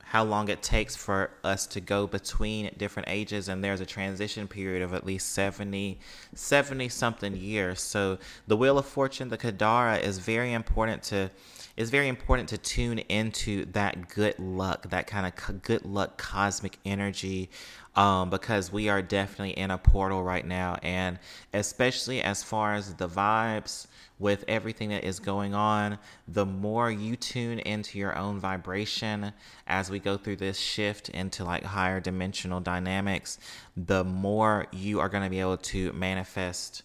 how 0.04 0.22
long 0.22 0.48
it 0.48 0.62
takes 0.62 0.94
for 0.94 1.30
us 1.42 1.66
to 1.66 1.80
go 1.80 2.06
between 2.06 2.70
different 2.76 3.08
ages 3.08 3.48
and 3.48 3.62
there's 3.62 3.80
a 3.80 3.86
transition 3.86 4.46
period 4.46 4.80
of 4.80 4.94
at 4.94 5.04
least 5.04 5.30
70 5.30 5.98
70 6.32 6.88
something 6.88 7.36
years. 7.36 7.80
So 7.80 8.18
the 8.46 8.56
wheel 8.56 8.78
of 8.78 8.86
fortune 8.86 9.28
the 9.28 9.38
kadara 9.38 10.00
is 10.00 10.20
very 10.20 10.52
important 10.52 11.02
to 11.04 11.32
is 11.76 11.90
very 11.90 12.06
important 12.06 12.48
to 12.50 12.58
tune 12.58 13.00
into 13.00 13.64
that 13.72 14.08
good 14.08 14.38
luck 14.38 14.88
that 14.90 15.08
kind 15.08 15.26
of 15.26 15.62
good 15.62 15.84
luck 15.84 16.16
cosmic 16.16 16.78
energy 16.84 17.50
um, 17.96 18.30
because 18.30 18.70
we 18.70 18.88
are 18.88 19.02
definitely 19.02 19.52
in 19.58 19.70
a 19.70 19.78
portal 19.78 20.22
right 20.22 20.46
now 20.46 20.76
and 20.82 21.18
especially 21.52 22.22
as 22.22 22.42
far 22.42 22.74
as 22.74 22.94
the 22.94 23.08
vibes 23.08 23.86
with 24.18 24.44
everything 24.48 24.90
that 24.90 25.04
is 25.04 25.18
going 25.18 25.54
on, 25.54 25.98
the 26.26 26.46
more 26.46 26.90
you 26.90 27.16
tune 27.16 27.58
into 27.58 27.98
your 27.98 28.16
own 28.16 28.38
vibration 28.38 29.32
as 29.66 29.90
we 29.90 29.98
go 29.98 30.16
through 30.16 30.36
this 30.36 30.58
shift 30.58 31.08
into 31.10 31.44
like 31.44 31.64
higher 31.64 32.00
dimensional 32.00 32.60
dynamics, 32.60 33.38
the 33.76 34.04
more 34.04 34.66
you 34.72 35.00
are 35.00 35.08
going 35.08 35.24
to 35.24 35.30
be 35.30 35.40
able 35.40 35.58
to 35.58 35.92
manifest 35.92 36.82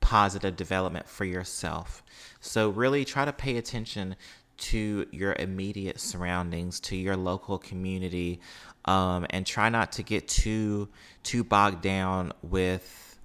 positive 0.00 0.56
development 0.56 1.08
for 1.08 1.24
yourself. 1.24 2.02
So, 2.40 2.70
really 2.70 3.04
try 3.04 3.24
to 3.24 3.32
pay 3.32 3.56
attention 3.56 4.16
to 4.60 5.06
your 5.10 5.34
immediate 5.38 5.98
surroundings, 5.98 6.80
to 6.80 6.96
your 6.96 7.16
local 7.16 7.58
community, 7.58 8.40
um, 8.84 9.26
and 9.30 9.46
try 9.46 9.68
not 9.68 9.92
to 9.92 10.02
get 10.02 10.28
too 10.28 10.88
too 11.22 11.44
bogged 11.44 11.82
down 11.82 12.32
with 12.42 13.18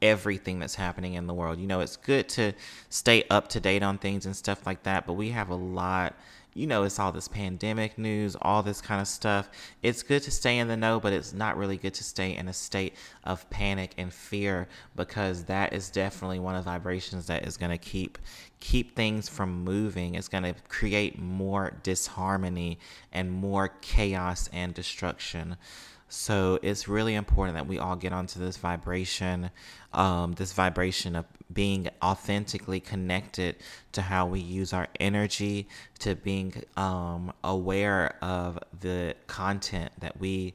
everything 0.00 0.58
that's 0.58 0.74
happening 0.74 1.14
in 1.14 1.26
the 1.26 1.34
world. 1.34 1.58
You 1.58 1.66
know, 1.66 1.80
it's 1.80 1.96
good 1.96 2.28
to 2.30 2.52
stay 2.90 3.24
up 3.30 3.48
to 3.48 3.60
date 3.60 3.82
on 3.82 3.98
things 3.98 4.26
and 4.26 4.36
stuff 4.36 4.66
like 4.66 4.82
that, 4.82 5.06
but 5.06 5.14
we 5.14 5.30
have 5.30 5.48
a 5.48 5.54
lot. 5.54 6.14
You 6.54 6.66
know, 6.66 6.82
it's 6.82 6.98
all 6.98 7.12
this 7.12 7.28
pandemic 7.28 7.96
news, 7.96 8.36
all 8.42 8.62
this 8.62 8.82
kind 8.82 9.00
of 9.00 9.08
stuff. 9.08 9.48
It's 9.82 10.02
good 10.02 10.22
to 10.24 10.30
stay 10.30 10.58
in 10.58 10.68
the 10.68 10.76
know, 10.76 11.00
but 11.00 11.12
it's 11.12 11.32
not 11.32 11.56
really 11.56 11.78
good 11.78 11.94
to 11.94 12.04
stay 12.04 12.36
in 12.36 12.46
a 12.48 12.52
state 12.52 12.94
of 13.24 13.48
panic 13.48 13.94
and 13.96 14.12
fear 14.12 14.68
because 14.94 15.44
that 15.44 15.72
is 15.72 15.88
definitely 15.88 16.40
one 16.40 16.54
of 16.54 16.64
the 16.64 16.70
vibrations 16.70 17.26
that 17.26 17.46
is 17.46 17.56
going 17.56 17.70
to 17.70 17.78
keep 17.78 18.18
keep 18.60 18.94
things 18.94 19.28
from 19.28 19.64
moving. 19.64 20.14
It's 20.14 20.28
going 20.28 20.44
to 20.44 20.54
create 20.68 21.18
more 21.18 21.72
disharmony 21.82 22.78
and 23.12 23.30
more 23.32 23.68
chaos 23.80 24.48
and 24.52 24.72
destruction. 24.72 25.56
So 26.14 26.58
it's 26.60 26.88
really 26.88 27.14
important 27.14 27.56
that 27.56 27.66
we 27.66 27.78
all 27.78 27.96
get 27.96 28.12
onto 28.12 28.38
this 28.38 28.58
vibration, 28.58 29.48
um, 29.94 30.34
this 30.34 30.52
vibration 30.52 31.16
of 31.16 31.24
being 31.50 31.88
authentically 32.04 32.80
connected 32.80 33.56
to 33.92 34.02
how 34.02 34.26
we 34.26 34.38
use 34.38 34.74
our 34.74 34.88
energy, 35.00 35.68
to 36.00 36.14
being 36.14 36.64
um, 36.76 37.32
aware 37.42 38.16
of 38.20 38.58
the 38.78 39.16
content 39.26 39.90
that 40.00 40.20
we 40.20 40.52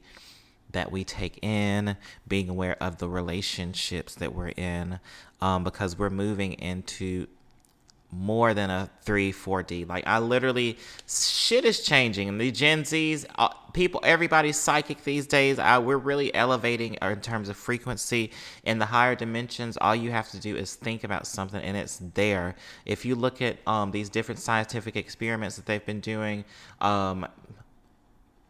that 0.70 0.92
we 0.92 1.02
take 1.02 1.42
in, 1.42 1.96
being 2.28 2.48
aware 2.48 2.76
of 2.80 2.98
the 2.98 3.08
relationships 3.08 4.14
that 4.14 4.32
we're 4.32 4.50
in, 4.50 5.00
um, 5.40 5.64
because 5.64 5.98
we're 5.98 6.08
moving 6.08 6.52
into 6.52 7.26
more 8.10 8.54
than 8.54 8.70
a 8.70 8.88
3 9.02 9.32
4d 9.32 9.86
like 9.86 10.02
i 10.06 10.18
literally 10.18 10.78
shit 11.06 11.64
is 11.64 11.80
changing. 11.80 12.28
And 12.28 12.40
the 12.40 12.50
gen 12.50 12.84
z's 12.84 13.26
uh, 13.36 13.48
people 13.72 14.00
everybody's 14.02 14.58
psychic 14.58 15.04
these 15.04 15.26
days. 15.26 15.58
I, 15.58 15.78
we're 15.78 15.98
really 15.98 16.34
elevating 16.34 16.96
in 17.00 17.20
terms 17.20 17.48
of 17.48 17.56
frequency. 17.56 18.30
In 18.64 18.78
the 18.78 18.86
higher 18.86 19.14
dimensions 19.14 19.76
all 19.80 19.94
you 19.94 20.10
have 20.10 20.30
to 20.30 20.40
do 20.40 20.56
is 20.56 20.74
think 20.74 21.04
about 21.04 21.26
something 21.26 21.62
and 21.62 21.76
it's 21.76 22.00
there. 22.14 22.54
If 22.86 23.04
you 23.04 23.14
look 23.14 23.42
at 23.42 23.58
um, 23.66 23.90
these 23.90 24.08
different 24.08 24.40
scientific 24.40 24.96
experiments 24.96 25.56
that 25.56 25.66
they've 25.66 25.84
been 25.84 26.00
doing 26.00 26.44
um, 26.80 27.26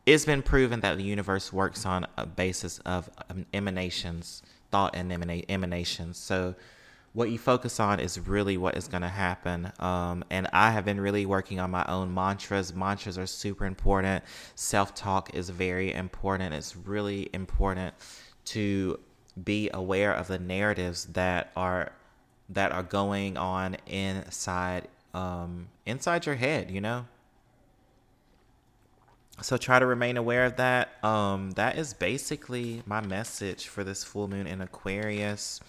it's 0.06 0.24
been 0.24 0.42
proven 0.42 0.80
that 0.80 0.96
the 0.96 1.04
universe 1.04 1.52
works 1.52 1.84
on 1.84 2.06
a 2.16 2.24
basis 2.24 2.78
of 2.80 3.10
um, 3.28 3.44
emanations 3.52 4.42
thought 4.70 4.94
and 4.94 5.12
emanations. 5.48 6.18
So 6.18 6.54
what 7.18 7.30
you 7.30 7.38
focus 7.38 7.80
on 7.80 7.98
is 7.98 8.16
really 8.20 8.56
what 8.56 8.76
is 8.76 8.86
going 8.86 9.02
to 9.02 9.08
happen. 9.08 9.72
Um, 9.80 10.24
and 10.30 10.46
I 10.52 10.70
have 10.70 10.84
been 10.84 11.00
really 11.00 11.26
working 11.26 11.58
on 11.58 11.68
my 11.68 11.84
own 11.88 12.14
mantras. 12.14 12.72
Mantras 12.72 13.18
are 13.18 13.26
super 13.26 13.66
important. 13.66 14.22
Self 14.54 14.94
talk 14.94 15.34
is 15.34 15.50
very 15.50 15.92
important. 15.92 16.54
It's 16.54 16.76
really 16.76 17.28
important 17.32 17.96
to 18.46 19.00
be 19.42 19.68
aware 19.74 20.12
of 20.14 20.28
the 20.28 20.38
narratives 20.38 21.06
that 21.06 21.50
are 21.56 21.90
that 22.50 22.70
are 22.70 22.84
going 22.84 23.36
on 23.36 23.76
inside 23.88 24.86
um, 25.12 25.70
inside 25.86 26.24
your 26.24 26.36
head. 26.36 26.70
You 26.70 26.80
know. 26.80 27.06
So 29.42 29.56
try 29.56 29.80
to 29.80 29.86
remain 29.86 30.16
aware 30.16 30.44
of 30.44 30.56
that. 30.56 31.02
Um, 31.04 31.50
that 31.52 31.78
is 31.78 31.94
basically 31.94 32.82
my 32.86 33.00
message 33.00 33.66
for 33.66 33.82
this 33.82 34.04
full 34.04 34.28
moon 34.28 34.46
in 34.46 34.60
Aquarius. 34.60 35.60